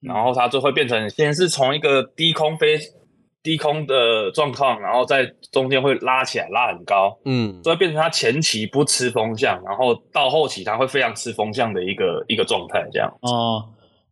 [0.00, 2.78] 然后它就会变成先是从一个低空飞。
[3.44, 13.14] 低空的状况，然后在中间会拉起来，拉很高，嗯，所以变成它前期不吃风向，然后到后期它会非常吃风向的一个一个状态，这样。
[13.20, 13.62] 哦，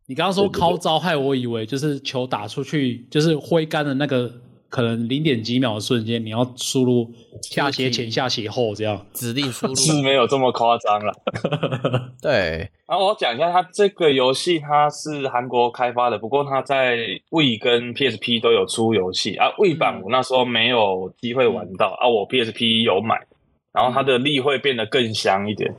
[0.07, 4.31] 你刚刚说靠招，害我以为就是球打出去，就是挥杆的那个。
[4.73, 11.13] 可能零点几秒的瞬间，你要输入下斜前、下斜后这样指令输入，是没有这么夸张了。
[12.23, 16.97] 对，然后我讲一下，它这个游戏它是韩国开发的，不过它在
[17.29, 19.49] Wii 跟 PSP 都有出游戏啊。
[19.59, 23.21] Wii 版我那时候没有机会玩到、嗯、啊，我 PSP 有买，
[23.75, 25.71] 然后它的力会变得更香一点。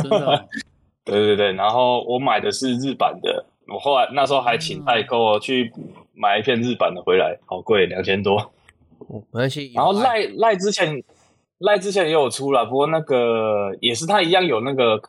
[0.00, 0.44] 真的、哦？
[1.04, 5.72] 对对对，然后我买的是日版的，我后来那时候还请代购去。
[6.20, 8.50] 买一片日版的回来，好贵，两千多。
[9.08, 9.70] 没关系。
[9.72, 11.00] 然后赖赖之前
[11.58, 15.00] 赖之前也有出了，不过那个也是他一样有那个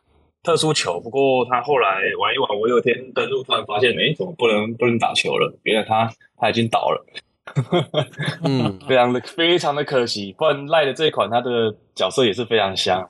[0.43, 5.51] 特殊球，不过他后来玩一玩，我有一天登录突然发现，哎，怎么不能不能打球了？
[5.64, 7.05] 原来他他已经倒了。
[8.43, 13.10] 嗯， 非常的非常的可惜，不然赖的这一款他的角色也是非常香。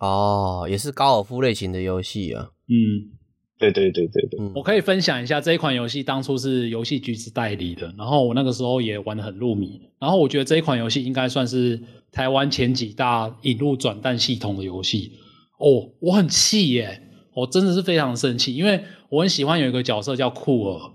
[0.00, 2.50] 哦，也是高尔夫类型的游戏啊。
[2.66, 3.14] 嗯。
[3.58, 11.80] 对对对对对，我可以分享一下这一款游戏，当初是游戏橘子代理的，然后我那个时候也玩得很入迷，然后我觉得这一款游戏应该算是
[12.12, 15.12] 台湾前几大引入转蛋系统的游戏。
[15.58, 17.02] 哦，我很气耶，
[17.34, 20.92] 我真的是非常生气，因为我很喜欢有一个角色叫酷儿，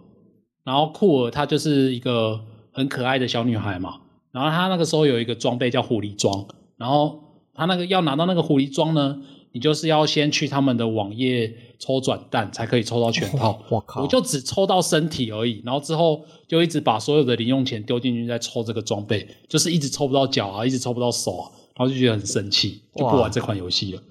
[0.64, 2.40] 然后酷儿她就是一个
[2.72, 3.96] 很可爱的小女孩嘛，
[4.32, 6.48] 然后她那个时候有一个装备叫狐狸装，
[6.78, 7.20] 然后
[7.54, 9.22] 她那个要拿到那个狐狸装呢。
[9.54, 13.62] 你就是要先去他们的网页抽转蛋，才可以抽到全套。
[13.70, 14.02] 我靠！
[14.02, 24.02] 我就只抽到身体而已，然后之后就一直把所有的零用钱丢进去再抽这个装备，就是一直抽不到脚啊，一直抽不到手啊，然后就觉得很生气，就不玩这款游戏了。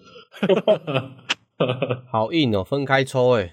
[2.10, 3.52] 好硬哦，分开抽诶。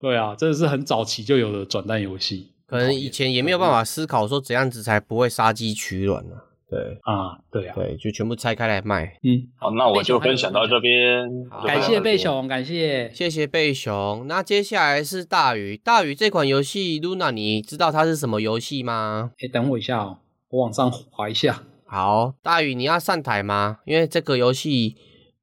[0.00, 6.34] 对啊，这是很早期就有的转蛋游戏，可能以前也没有办法思考说怎样子才不会杀鸡取卵呢。
[6.70, 9.18] 对啊，对啊，对，就全部拆开来卖。
[9.22, 11.26] 嗯，好，那我就分享到这边。
[11.66, 14.26] 感谢贝熊，感谢，谢谢贝熊。
[14.28, 19.30] 那接下来是大鱼，大鱼这款游戏，Luna，你知道它是什么游戏吗？
[19.42, 20.18] 哎，等我一下哦，
[20.50, 21.62] 我往上滑一下。
[21.86, 23.78] 好，大鱼，你要上台吗？
[23.86, 24.96] 因为这个游戏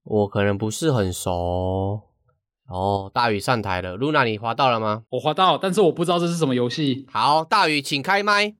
[0.03, 2.01] 我可能不是很熟。
[2.67, 5.03] 哦，大鱼上台了，Luna，你滑到了吗？
[5.09, 7.07] 我滑到，但是我不知道这是什么游戏。
[7.11, 8.55] 好，大鱼，请开麦。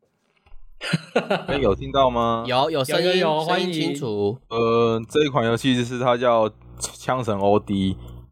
[1.48, 2.44] 欸、 有听到吗？
[2.48, 4.38] 有有声音，有声音清楚。
[4.50, 6.48] 呃，这一款游戏就是它叫
[6.80, 7.66] 《枪神 OD》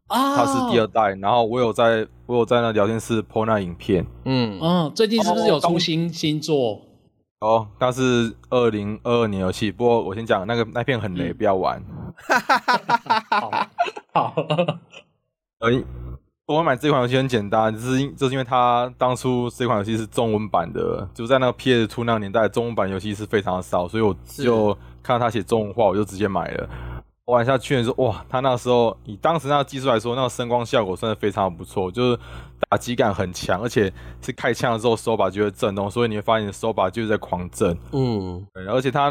[0.08, 1.14] 啊，它是第二代。
[1.20, 4.06] 然后我有在，我有在那聊天室 po 那影片。
[4.24, 6.82] 嗯嗯，最近是不是有出新新作？
[7.40, 9.70] 哦，那是二零二二年游戏。
[9.70, 11.82] 不过我先讲那个那片很雷，嗯、不要玩。
[13.30, 13.66] 好，
[14.12, 14.34] 好。
[15.60, 15.84] 欸
[16.46, 26.68] 我买这款游戏很简单，就是因就是因为它当初这款游戏是中文版的，就在那个 PS2 那个年代，中文版游戏是非常的少，所以我就看到他写中文化，我就直接买了。
[27.24, 32.18] 玩下去的时候，哇，他那个时候以当时那个技术来说，那个声光效果真的非常的不错，就是
[32.68, 33.90] 打击感很强，而且
[34.20, 37.74] 是开枪的时候手把就会震动，所以你会发现手把就是在狂震。
[37.92, 39.10] 嗯，对，而且它，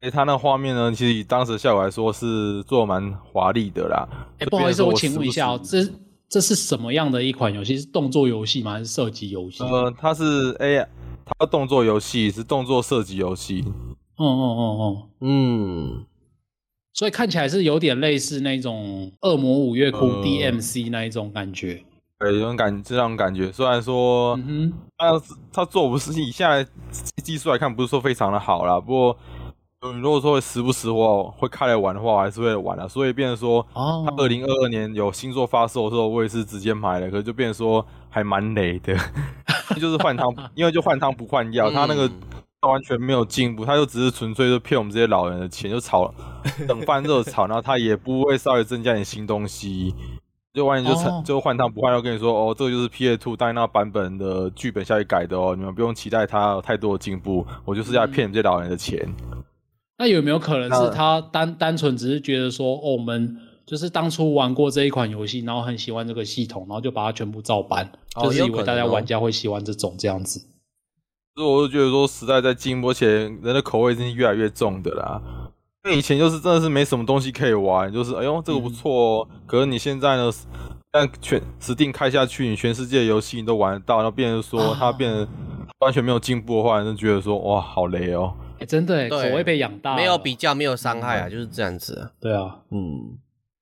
[0.00, 4.06] 哎，它那画面呢，其实以当时的效果来说是做的蛮华丽的啦。
[4.38, 5.90] 哎，不好意思，我请问一下哦，这。
[6.32, 7.76] 这是什么样的一款游戏？
[7.76, 8.72] 是动作游戏吗？
[8.72, 9.62] 还是射击游戏？
[9.62, 10.88] 呃，它是 A，
[11.26, 13.62] 它动作游戏是动作射击游戏。
[14.16, 16.06] 哦哦哦哦嗯。
[16.94, 21.84] 所以看起来是有点类似那种《恶魔五月哭》呃、DMC 那一种感觉。
[22.18, 23.52] 对，有种感，这种感觉。
[23.52, 25.22] 虽然说，嗯哼，它
[25.52, 26.66] 它做不是以现在
[27.22, 29.18] 技术来看，不是说非常的好啦，不过。
[29.84, 32.88] 嗯，如果说会时不时话会开来玩的话，我还是会玩的。
[32.88, 37.10] 所以变成说，哦，他二零二二年有新作发售的时候，我也是直接买了。
[37.10, 38.96] 可是就变成说还蛮雷的，
[39.80, 42.08] 就是换汤， 因为就换汤不换药，他那个
[42.60, 46.14] 他完全没有进步，他就只是纯粹就骗我们这些老人的钱，就炒
[46.68, 49.92] 等饭热炒，然后他也不会稍微增加点新东西，
[50.54, 59.12] 就完全就成就换汤不换药，跟你说哦，这个就是 P A Two 当那版本的剧本下去改的哦，你们不用期待它有太多的进步，我就是要骗你们这些老人的钱。
[60.02, 70.40] 那有没有可能是他单单纯只是觉得说，哦，我们就是当初玩过这一款游戏，然后很喜欢这个系统，然后就把它全部照搬，哦、就是以为大家玩家会喜欢这种这样子。
[71.36, 75.22] 所以我就觉得说，时代在进步，而且人的口味已经越来越重的啦。
[75.84, 79.28] 因为以前就是真的是没什么东西可以玩，就是哎呦这个不错哦。
[79.30, 80.28] 嗯、可是你现在呢，
[80.90, 85.28] 但全 Steam 开下去，你全世界的游戏你都玩得到，然后变成说它变得
[85.78, 88.34] 完全没有进步的话，就觉得说哇好雷哦。
[88.62, 92.10] 欸、真的，口味被养大，没有比较，没有伤害啊，嗯、就是这样子。
[92.20, 93.18] 对啊，嗯，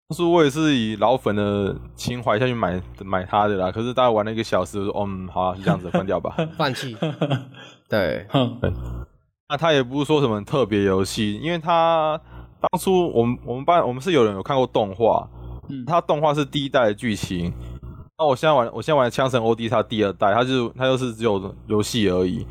[0.08, 6.96] 当初我也是以老粉的情怀下去买买它的啦，可是大概玩了一个小时，我说嗯，好啊，就这样子关掉吧， 放弃。
[7.88, 8.26] 对，
[8.60, 8.72] 对。
[9.48, 12.20] 那他也不是说什么特别游戏，因为他
[12.60, 15.28] 当初我们我们班我们是有人有看过动画，
[15.68, 17.52] 嗯，他动画是第一代的剧情。
[18.16, 22.46] 那我现在玩我现在玩的《枪神 OD》他第二代，他就他就是只有游戏而已。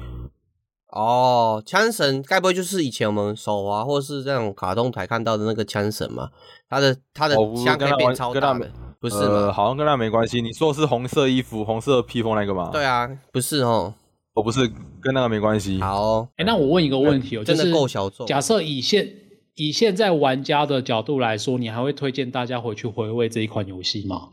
[0.91, 6.29] 哦，枪神该不会就是以前我们手滑或是这种卡通台看到的那个枪神嘛？
[6.67, 9.25] 他的他的枪可以变超大的，不是吗？
[9.25, 10.41] 呃，好像跟他没关系。
[10.41, 12.69] 你说的是红色衣服、红色披风那个吗？
[12.71, 13.93] 对啊，不是哦，
[14.33, 14.67] 我不是
[14.99, 15.79] 跟那个没关系。
[15.79, 18.25] 好，哎，那我问一个问题哦， 真的够小众。
[18.25, 19.13] 假设以现
[19.55, 24.29] 以现在玩家的角度来说，你还会推荐大家回去回味这一款游戏吗？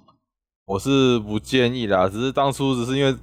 [0.64, 3.14] 我是不建议啦，只是当初只是因为。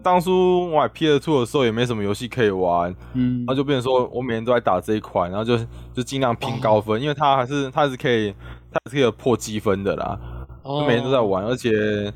[0.00, 5.58] 当初我买 PS2 的时候也没什么游戏可以玩，嗯，然后就变成说我每天都在打这一款，然后就
[5.92, 8.32] 就尽量拼高分，哦、因为它还是它还是可以，
[8.72, 10.18] 它还是可以破积分的啦，
[10.62, 12.12] 哦、就每天都在玩，而且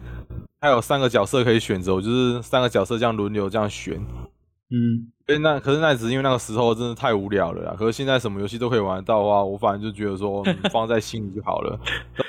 [0.61, 3.95] 还有三个角色可以选择，我就是三个角色这样轮流这样选。
[4.71, 7.75] 嗯，所以那可是那只是因为那个时候真的太无聊了啦。
[7.77, 11.77] 可是现在什么游戏都可以玩得到的话，我反正就觉得说 放在心里就好了。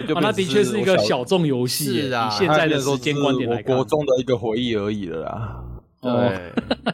[0.08, 2.28] 就啊、那的确是一个小众游戏，是啊。
[2.28, 5.64] 以现在的时间观点来看，我国中的一个回忆而已了啦。
[6.02, 6.12] 对，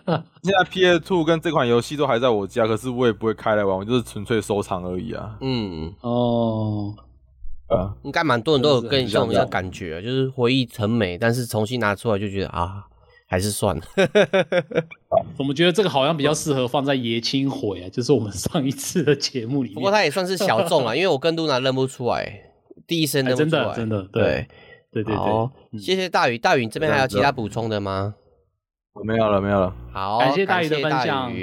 [0.43, 5.37] 现在 PS2 跟这款游戏都还在我家，可是我也不会开来玩，我就是纯粹收藏而已啊。
[5.39, 6.93] 嗯，哦，
[7.67, 12.87] 啊，应该蛮多人都有跟你这种样感觉，就是回忆很美，但是重新拿出来就觉得啊。
[13.33, 13.83] 还是算了，
[15.39, 19.73] 我们觉得这个好像比较适合放在爷青回啊，就是我们上一次的节目里面。
[19.73, 22.51] 不过它也算是小众啊， 因为我跟露娜认不出来，
[22.85, 24.47] 第一声认不出来，欸、真的真的对
[24.91, 25.79] 对对对。
[25.79, 28.13] 谢谢大宇，大宇你这边还有其他补充的吗？
[29.03, 29.73] 没有了，没有了。
[29.91, 31.33] 好，感谢大宇的分享。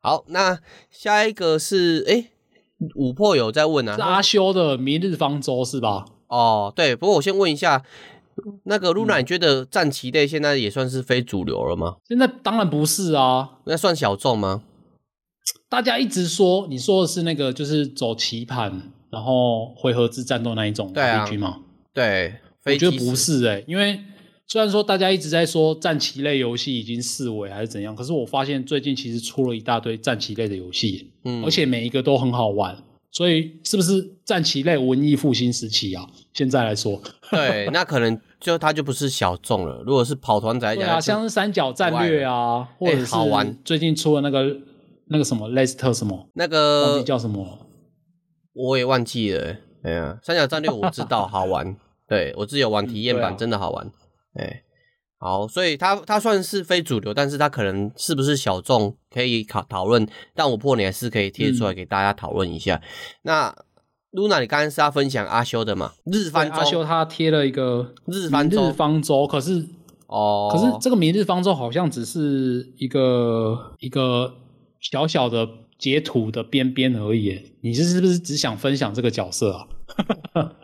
[0.00, 0.58] 好，那
[0.90, 2.24] 下一个是哎，
[2.96, 6.06] 五破有在问啊，是阿修的《明日方舟》是吧？
[6.26, 6.96] 哦，对。
[6.96, 7.84] 不过我先问一下。
[8.64, 11.96] 那个露娜，你觉得战棋类现在也算是非主流了吗？
[12.08, 14.62] 现在当然不是啊，那算小众吗？
[15.68, 21.60] 大家一直说，你说的是那个就是走棋盘，然后回合制战斗那一种 RPG 吗？
[21.92, 24.00] 对，我觉得不是哎、欸，因为
[24.46, 32.76] 虽然说大家一直在说战棋类游戏已经式微还是怎样，可是我发现最近其实出了一大堆战棋类的游戏，嗯，而且每一个都很好玩。
[33.12, 36.08] 所以是不是战棋类文艺复兴时期啊？
[36.32, 37.00] 现在来说，
[37.30, 39.82] 对，那可能就它就不是小众了。
[39.84, 43.14] 如果是跑团仔，啊，像是三角战略啊，或者是
[43.64, 44.56] 最近出的那个
[45.06, 47.66] 那个什么雷斯特什么，那个忘记叫什么，
[48.52, 49.56] 我也忘记了。
[49.82, 51.76] 哎呀，三角战略我知道好玩，
[52.08, 53.90] 对我自己有玩体验版，真的好玩。
[54.34, 54.62] 哎。
[55.22, 62.76] 好，所以它它算是非主流，但是它可能是不是小众可以讨讨论，但我破你还是可以贴出来给大家讨论一下。
[62.76, 62.82] 嗯、
[63.24, 63.54] 那
[64.12, 65.92] 露娜，你刚刚是要分享阿修的嘛？
[66.04, 69.64] 日方阿修他贴了一个日方日方舟，可是
[70.06, 74.34] 哦，可是这个明日方舟好像只是一个一个
[74.80, 75.48] 小小的
[75.78, 77.52] 截图的边边而已。
[77.60, 79.66] 你是是不是只想分享这个角色啊？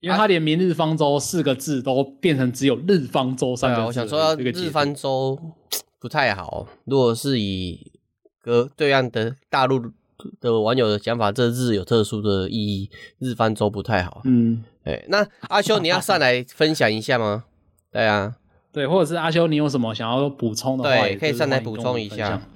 [0.00, 5.38] 因为他连“明日方舟”四个字都变成只有“日方舟”三个字，啊，我想说，日方舟
[6.00, 6.66] 不太好。
[6.84, 7.92] 如果是以
[8.40, 9.92] 隔对岸的大陆
[10.40, 14.22] 的网友的讲法，这日有特殊的意义，日方舟不太好。
[14.24, 17.44] 嗯，哎，那阿修你要上来分享一下吗？
[17.92, 18.36] 对啊，
[18.72, 22.48] 对，或者是阿修你有什么想要补充的话，对，可以上来补充一下。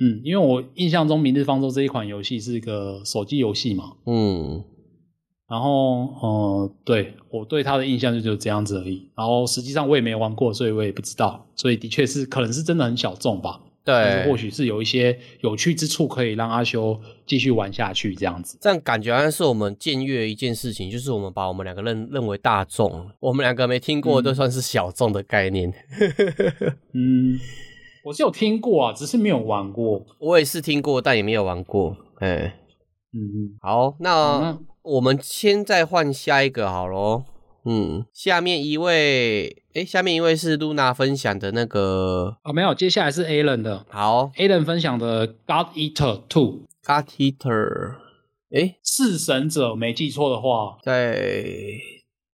[0.00, 3.94] 嗯，因为我印象中“明日方舟”这一款游戏是一个手机游戏嘛。
[4.06, 4.62] 嗯。
[5.48, 9.10] 然后，呃，对，我对他的印象就只有这样子而已。
[9.16, 11.46] 然后实际上我也没玩过，所以我也不知道。
[11.56, 13.58] 所以的确是，可能是真的很小众吧。
[13.88, 18.58] 对，或许是有一些有趣之处，可以让阿修继续玩下去这样子。
[18.60, 25.72] 这样感觉好像是我们僭越一件事情，就是我们把我们两个认认为大众，我们两个没听过都算是小众的概念。
[26.92, 27.38] 嗯，
[28.04, 30.04] 我是有听过啊，只是没有玩过。
[30.18, 31.96] 我也是听过，但也没有玩过。
[32.18, 32.54] 哎，
[33.14, 34.40] 嗯，好，那。
[34.40, 37.22] 嗯我们先再换下一个好喽，
[37.64, 47.96] 嗯，下面一位，诶，下面一位是露娜分享的那个啊，没有，接下来是 Alan 的，好，Alan 分享的 God Eater Two，God Eater，
[48.50, 51.20] 哎，弑神者，没记错的话，在，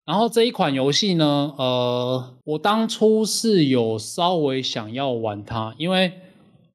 [0.05, 6.13] 然后这一款游戏呢，呃，我当初是有稍微想要玩它，因为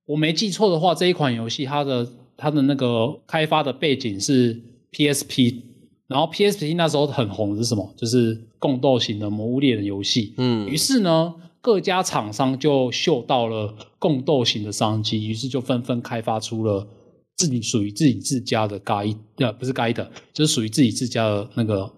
[0.06, 4.60] 我没记错的话，这一款游戏它的它的那个开发的背景是
[4.92, 5.67] PSP。
[6.08, 7.94] 然后 PSP 那时候很红的是什么？
[7.98, 10.34] 就是共斗型的《魔物猎人》游戏。
[10.38, 16.88] 嗯，于是呢，各家厂商就嗅到了共斗型的商机，于是就纷纷开发出了
[17.36, 21.92] 自己属于自己自家的 Guide，呃，不是 Guide，就是属于自己自家的那个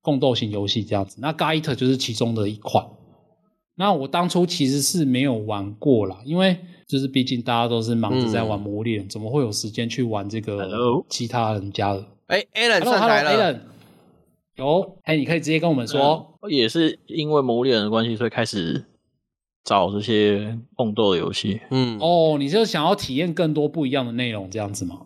[0.00, 1.18] 共斗型游戏这样子。
[1.20, 2.86] 那 Gaita 就是其中的一款。
[3.76, 6.56] 那我当初其实是没有玩过啦，因为
[6.88, 10.70] 就是毕竟大家都是忙着在玩魔物猎，嗯、怎么会有时间去玩这个
[11.10, 12.06] 其他人家的？
[12.32, 13.30] 哎，Alan 上台了。
[13.30, 13.58] Alan
[14.56, 18.86] 有，哎，你可以直接跟我们说，嗯、也是因为魔猎人的关系，所以开始
[19.62, 21.60] 找这些共斗的游戏。
[21.70, 25.02] 嗯，哦，你是想要体验更多不一样的内容这样子吗？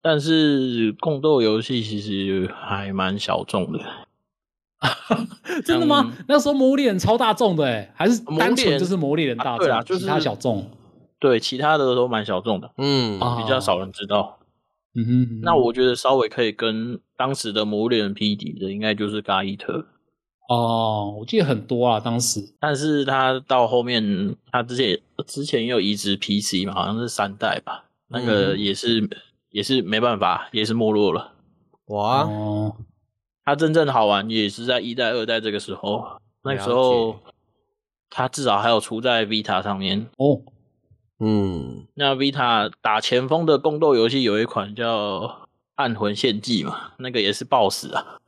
[0.00, 3.78] 但是共斗游戏其实还蛮小众的。
[5.62, 6.10] 真的吗？
[6.18, 10.70] 嗯、那时候魔猎人超大众的，哎，还是单纯就是魔猎人大众，啊，就是其他小众。
[11.18, 14.38] 对，其他的都蛮小众的，嗯，比较少人知道。
[14.94, 19.86] 嗯哼，那我觉得稍微可以跟当时的魔猎人匹敌的，应该就是嘎伊特。
[20.48, 22.40] 哦，我记得很多啊，当时。
[22.58, 29.10] 但是他到后面，他之前之前也有移植 PC 嘛，好像是三代吧，那个也是、嗯、
[29.50, 31.34] 也是没办法，也是没落了。
[31.86, 32.22] 哇。
[32.24, 32.76] 哦
[33.42, 36.04] 他真正好玩也是在一代、二代这个时候，
[36.44, 37.18] 那个时候
[38.08, 40.40] 他至少还有出在 Vita 上面哦。
[41.20, 45.20] 嗯，那 Vita 打前锋的宫斗游戏有一款叫
[45.76, 48.18] 《暗魂献祭》嘛，那个也是爆死啊。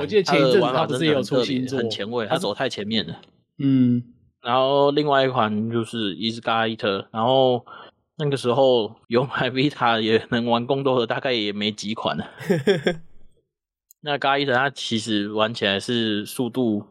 [0.00, 3.20] 我记得前一阵他不是有出新作，很前卫，他走太前面了。
[3.58, 4.02] 嗯，
[4.42, 7.64] 然后另外一款就是伊斯嘎伊特，然后。
[8.20, 12.28] 那个时候有买 Vita 也能玩宫斗的，大概也没几款了。
[14.02, 16.84] 那 Gaita 它其实玩起来是速度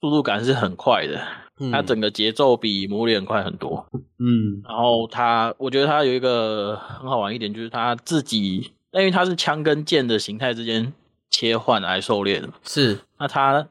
[0.00, 1.24] 速度感是很快的，嗯、
[1.70, 3.86] 它整个节奏比魔猎人快很多。
[4.18, 10.92] 嗯，然后它我觉得它有一个很好玩一点，就是它自己，因为它是枪跟剑的形态之间
[11.30, 12.48] 切换来狩猎的。
[12.64, 13.66] 是，那它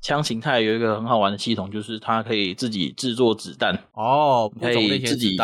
[0.00, 3.84] 枪形态有一个很好玩的系统，就是它可以自己制作子弹。
[3.92, 5.36] 哦，可以自己。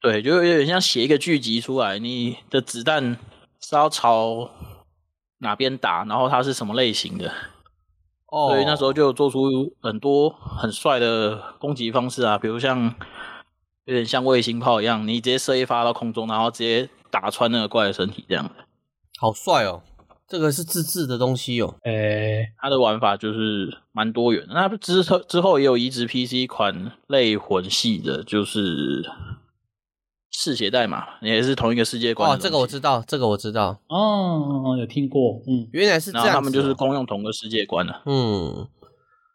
[0.00, 3.16] 对，就有点像写一个剧集出来，你的子弹
[3.60, 4.48] 是要朝
[5.38, 7.32] 哪边打，然后它是什么类型的。
[8.30, 12.94] 哦，所以那时候就做出很多很帅的攻击方式啊，比如像
[13.84, 18.50] 有点像卫星炮一样，你直接射一发到空中，然后直接打穿那个怪的身体，这样的。
[19.18, 19.82] 好帅哦！
[20.26, 21.74] 这个是自制的东西哦。
[21.84, 24.52] 诶，它的玩法就是蛮多元的。
[24.52, 29.10] 那之后之后也有移植 PC 款类魂系的，就是。
[30.30, 33.80] 嗜血代码也是同一个世界观哦，这个我知道，这个我知道。
[33.88, 38.68] 哦，有听过，嗯，原来是这样，他们就是共用同个世界观的，嗯，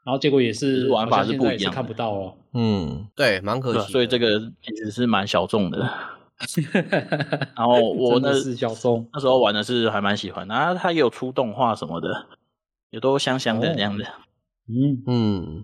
[0.05, 5.79] 然后结果也是玩法是不一样，看不到哦，嗯，对，蛮可惜，所以这个其实是蛮小众的，
[7.57, 12.27] 然后我那是小众，那时候玩的是还蛮喜欢，然后它也有出动画什么的，
[12.91, 14.05] 也都香香的那样的，
[14.69, 15.03] 嗯。
[15.07, 15.63] 嗯。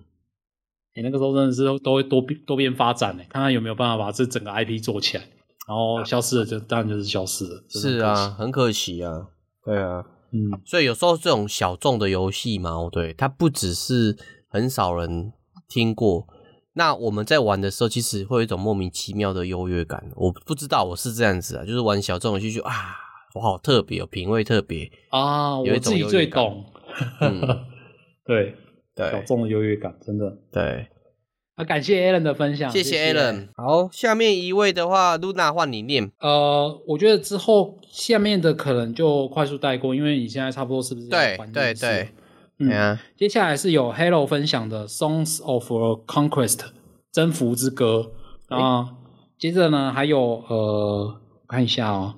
[0.99, 5.23] 你那个时候真的是都会多多边发展呢，看看有没有办法把这整个 IP 做起来，
[5.65, 7.63] 然后消失了就当然就是消失了。
[7.69, 9.27] 是啊，很可惜啊。
[9.63, 14.17] 对啊，嗯，所以有时候这种小众的游戏嘛，对，它不只是
[14.49, 15.31] 很少人
[15.69, 16.27] 听过，
[16.73, 20.11] 那我们在玩的时候，其实会有一种莫名其妙的优越感。
[20.17, 22.73] 我不知道我是这样子啊，就是玩小众游戏就啊，
[23.35, 26.65] 我好特别，有品味特别啊，我自己最懂。
[27.21, 27.39] 嗯，
[28.27, 28.53] 对。
[28.99, 30.87] 对小众的优越感，真的对。
[31.55, 33.49] 啊，感谢 Alan 的分享，谢谢 Alan。
[33.55, 36.09] 好，下面一位的话，Luna 换你念。
[36.19, 41.07] 呃，我觉得之后下面的可能就快速带过，因为你现在差不多是不是？
[41.09, 42.09] 对对对，
[42.59, 42.69] 嗯。
[42.71, 46.57] 啊、接下来是有 Hello 分享的《Songs of Conquest》
[47.11, 48.11] 征服之歌
[48.47, 48.79] 啊。
[48.81, 48.87] 欸、
[49.37, 52.15] 接着呢，还有呃，我看一下哦，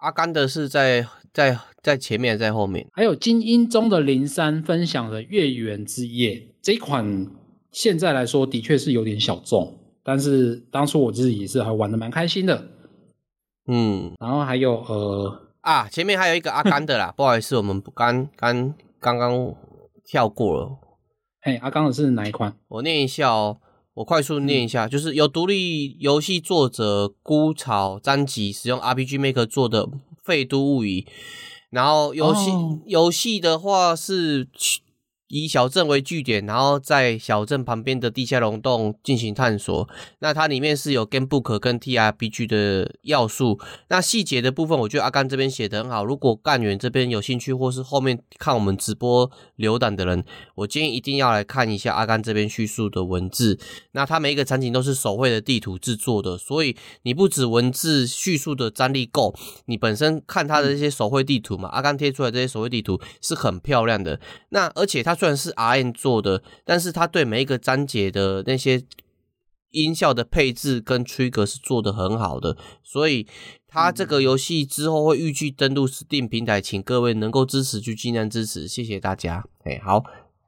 [0.00, 1.58] 阿甘的是在在。
[1.82, 7.26] 在前面，在后面，还有精英中的零三分享的《月圆之夜》这一款，
[7.72, 12.68] 现在来说的确是有点小众，但是当初我自己也是还玩的蛮开心的。
[13.66, 19.52] 嗯，然后还有呃啊，前面还有一个阿甘的啦， 不好意思，我们刚刚刚刚
[20.04, 20.78] 跳过了。
[21.40, 22.56] 嘿，阿甘的是哪一款？
[22.68, 23.58] 我念一下哦，
[23.94, 29.86] 我快速念一下，嗯、就是有独立游戏作者孤草詹吉使用 RPG Maker 做的
[30.22, 31.00] 《废都物语》。
[31.72, 32.50] 然后游戏
[32.84, 34.46] 游戏的话是
[35.32, 39.88] 以小镇为据点，然后在小镇旁边的地下溶洞进行探索。
[40.18, 43.58] 那它里面是有 Gamebook 跟 TRPG 的要素。
[43.88, 46.04] 那细节的部分，我觉得阿甘这边写得很好。
[46.04, 50.22] 如果干员这边有兴趣，或是后面看我们直播浏览的人，
[50.56, 53.58] 我建议一定要来看一下阿甘这边叙述的文字。
[53.92, 64.20] 那它每一个场景都是手绘的地图制作的，所以你不止文字叙述的张力够，你本身看它的这些手绘地图嘛，阿甘贴出来这些手绘地图是很漂亮的。
[64.50, 65.16] 那而且它。
[65.22, 68.82] 虽然是 R N 做的，但是他对每一个章节的那些
[69.70, 73.28] 音效的配置跟区隔是做的很好的，所以
[73.68, 79.44] 它这个游戏之后会预计登陆 Steam 平台，请各位能够支持就尽量支持，谢谢大家。
[79.62, 80.02] 哎，好，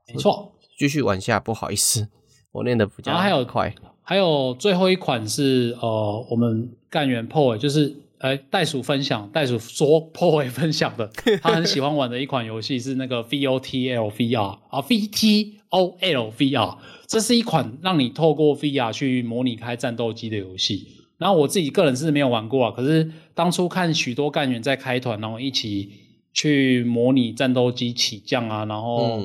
[0.09, 2.09] 没错，继续往下，不好意思，
[2.51, 3.12] 我念的比较快。
[3.12, 3.72] 然后还有快，
[4.03, 7.95] 还有最后一款是呃，我们干员 POE 就是
[8.25, 11.11] 呃袋鼠分享，袋鼠说 POE 分享的，
[11.43, 20.89] 他很喜欢玩的一款游戏是那个 VOTL VR 啊，VTOL VR，这是一款让你透过 VR 去模拟开战斗机的游戏。
[21.18, 25.91] 然后我自己个人是没有玩过啊，可是当初看许多干员在开团，然后一起
[26.33, 29.20] 去模拟战斗机起降啊，然后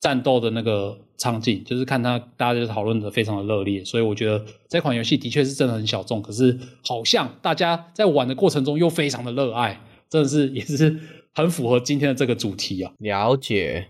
[0.00, 10.98] 战斗的那个场景，嗯、就是看他大家就讨论的非常的热烈，所以我觉得这款游戏的确是真的很小众，可是好像大家在玩的过程中又非常的热爱，真的是也是
[11.34, 12.92] 很符合今天的这个主题啊。
[12.98, 13.88] 了解，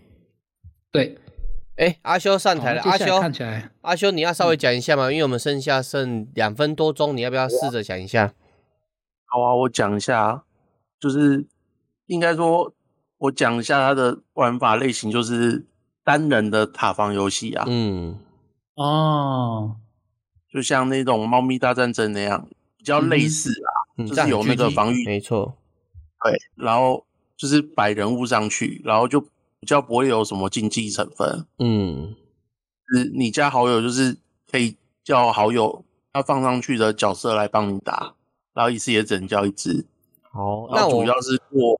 [0.91, 1.17] 对。
[1.75, 2.83] 哎，阿修上台了。
[2.83, 5.11] 阿修，看起来，阿修，你要稍微讲一下吗？
[5.11, 8.35] 因为我们剩下剩两分多钟，你要不要试着讲一下？
[9.25, 10.43] 好啊，我讲一下，
[10.99, 11.47] 就是
[12.05, 12.71] 应该说，
[13.17, 15.65] 我讲一下它的玩法类型，就是
[16.03, 17.65] 单人的塔防游戏啊。
[17.67, 18.19] 嗯，
[18.75, 19.77] 哦，
[20.51, 22.47] 就像那种《猫咪大战争》那样，
[22.77, 25.57] 比较类似啊，嗯、就是有那个防御，没错。
[26.23, 29.25] 对，然后就是摆人物上去，然后就。
[29.59, 32.13] 比较不会有什么竞技成分，嗯，
[32.89, 34.17] 是你加好友就是
[34.51, 34.75] 可以
[35.05, 38.13] 叫好友，他放上去的角色来帮你打，
[38.53, 39.85] 然后一次也只能叫一只。
[40.33, 41.79] 哦，那主要是我，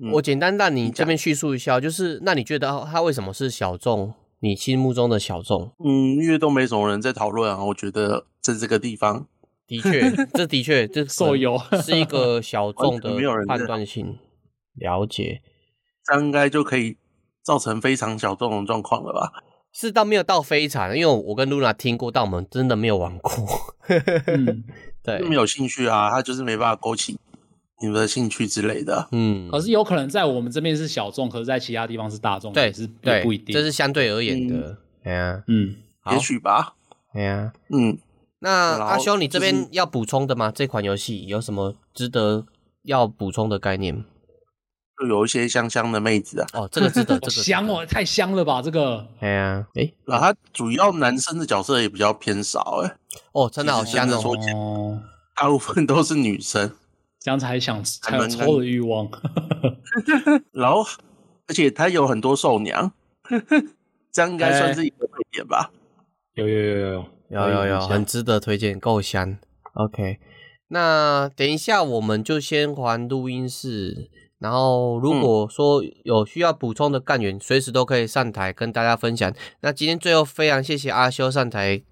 [0.00, 4.14] 嗯、我简单让你这边叙述一下，就是那你觉得他为什么是小众？
[4.40, 5.72] 你心目中的小众？
[5.84, 7.64] 嗯，因为都没什么人在讨论啊。
[7.64, 9.26] 我觉得在这个地方，
[9.66, 13.10] 的确， 这的确这手游是一个小众的
[13.46, 14.18] 判断性
[14.74, 15.42] 了解，
[16.06, 16.96] 这样应该就可以。
[17.42, 19.42] 造成非常小众的状况了吧？
[19.72, 23.32] 是到没有到非常，因为我跟露娜听过，但我们真的没有玩过。
[23.88, 24.62] 嗯，
[25.02, 27.18] 对，没有兴趣啊，他就是没办法勾起
[27.80, 29.08] 你们的兴趣之类的。
[29.12, 34.76] 嗯，可是有可能在我们这边是小众，可是在其他地方是大众，对，是对，不一定，这是相对而言的。
[35.04, 35.74] 哎呀，嗯，
[36.12, 36.74] 也许吧。
[37.14, 37.98] 哎呀，嗯，
[38.38, 40.52] 那阿修，你这边要补充的吗？
[40.54, 42.46] 这款游戏有什么值得
[42.84, 44.04] 要补充的概念？
[45.00, 46.46] 就有一些香香的妹子啊！
[46.52, 48.60] 哦，这个值得，这个 香哦，太香了吧！
[48.60, 52.96] 这个，哎呀，哎，那他主要男生的角色也比较偏少，哎，
[53.32, 55.00] 哦，真的好香哦，
[55.34, 56.70] 大部分都是女生，
[57.20, 59.08] 这样才想才有抽的欲望。
[60.52, 60.82] 然后，
[61.46, 62.92] 而且他有很多兽娘，
[64.10, 65.70] 这样应该算是一个特点吧？
[66.34, 69.38] 有有有有有有有有，很值得推荐，够香。
[69.74, 70.18] OK，
[70.68, 74.10] 那等一下我们就先还录音室。
[74.38, 79.30] 然后，如果说有需要补充的干员，随时都可以上台跟大家分享。
[79.60, 81.82] 那今天最后非常谢谢阿修上台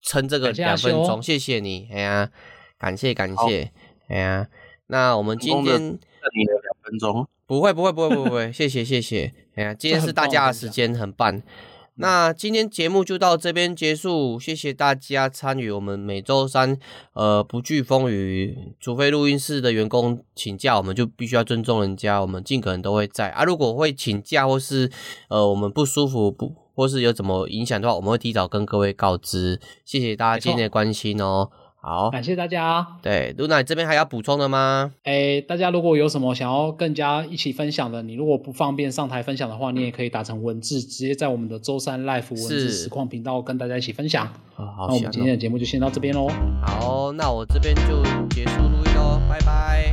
[0.00, 2.30] 撑这个两分钟，谢谢你，哎呀，
[2.78, 3.70] 感谢感谢，
[4.08, 4.48] 哎呀，
[4.88, 11.42] 那我们今天你的两分钟，不会不会不会不会，谢谢谢谢，哎呀，今天是大家的时间，很棒。
[12.00, 16.78] 那今天节目就到这边结束，谢谢大家参与我们每周三
[17.12, 23.42] 呃不惧风雨，除非录音室的员工请假，我们就必须要尊重人家，我们尽可能都会在啊。
[23.42, 24.88] 如果会请假或是
[25.28, 29.60] 呃我们不舒服不或是有怎么影响的话，我们会提早跟各位告知。
[29.84, 31.50] 谢谢大家今天的关心哦。
[31.80, 32.86] 好，感谢大家。
[33.00, 34.92] 对，露娜，你这边还要补充的吗？
[35.04, 44.26] 哎，大家如果有什么想要更加一起分享的，你如果不方便上台分享的话，你也可以打成文字，直接在我们的周三 Life 文字实况频道跟大家一起分享。
[44.54, 46.28] 好，好，那我们今天的节目就先到这边喽。
[46.62, 49.92] 好，那我这边就结束录音喽，拜拜。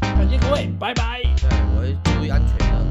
[0.00, 1.22] 感谢各位，拜拜。
[1.36, 2.85] 对，我会注意安全的。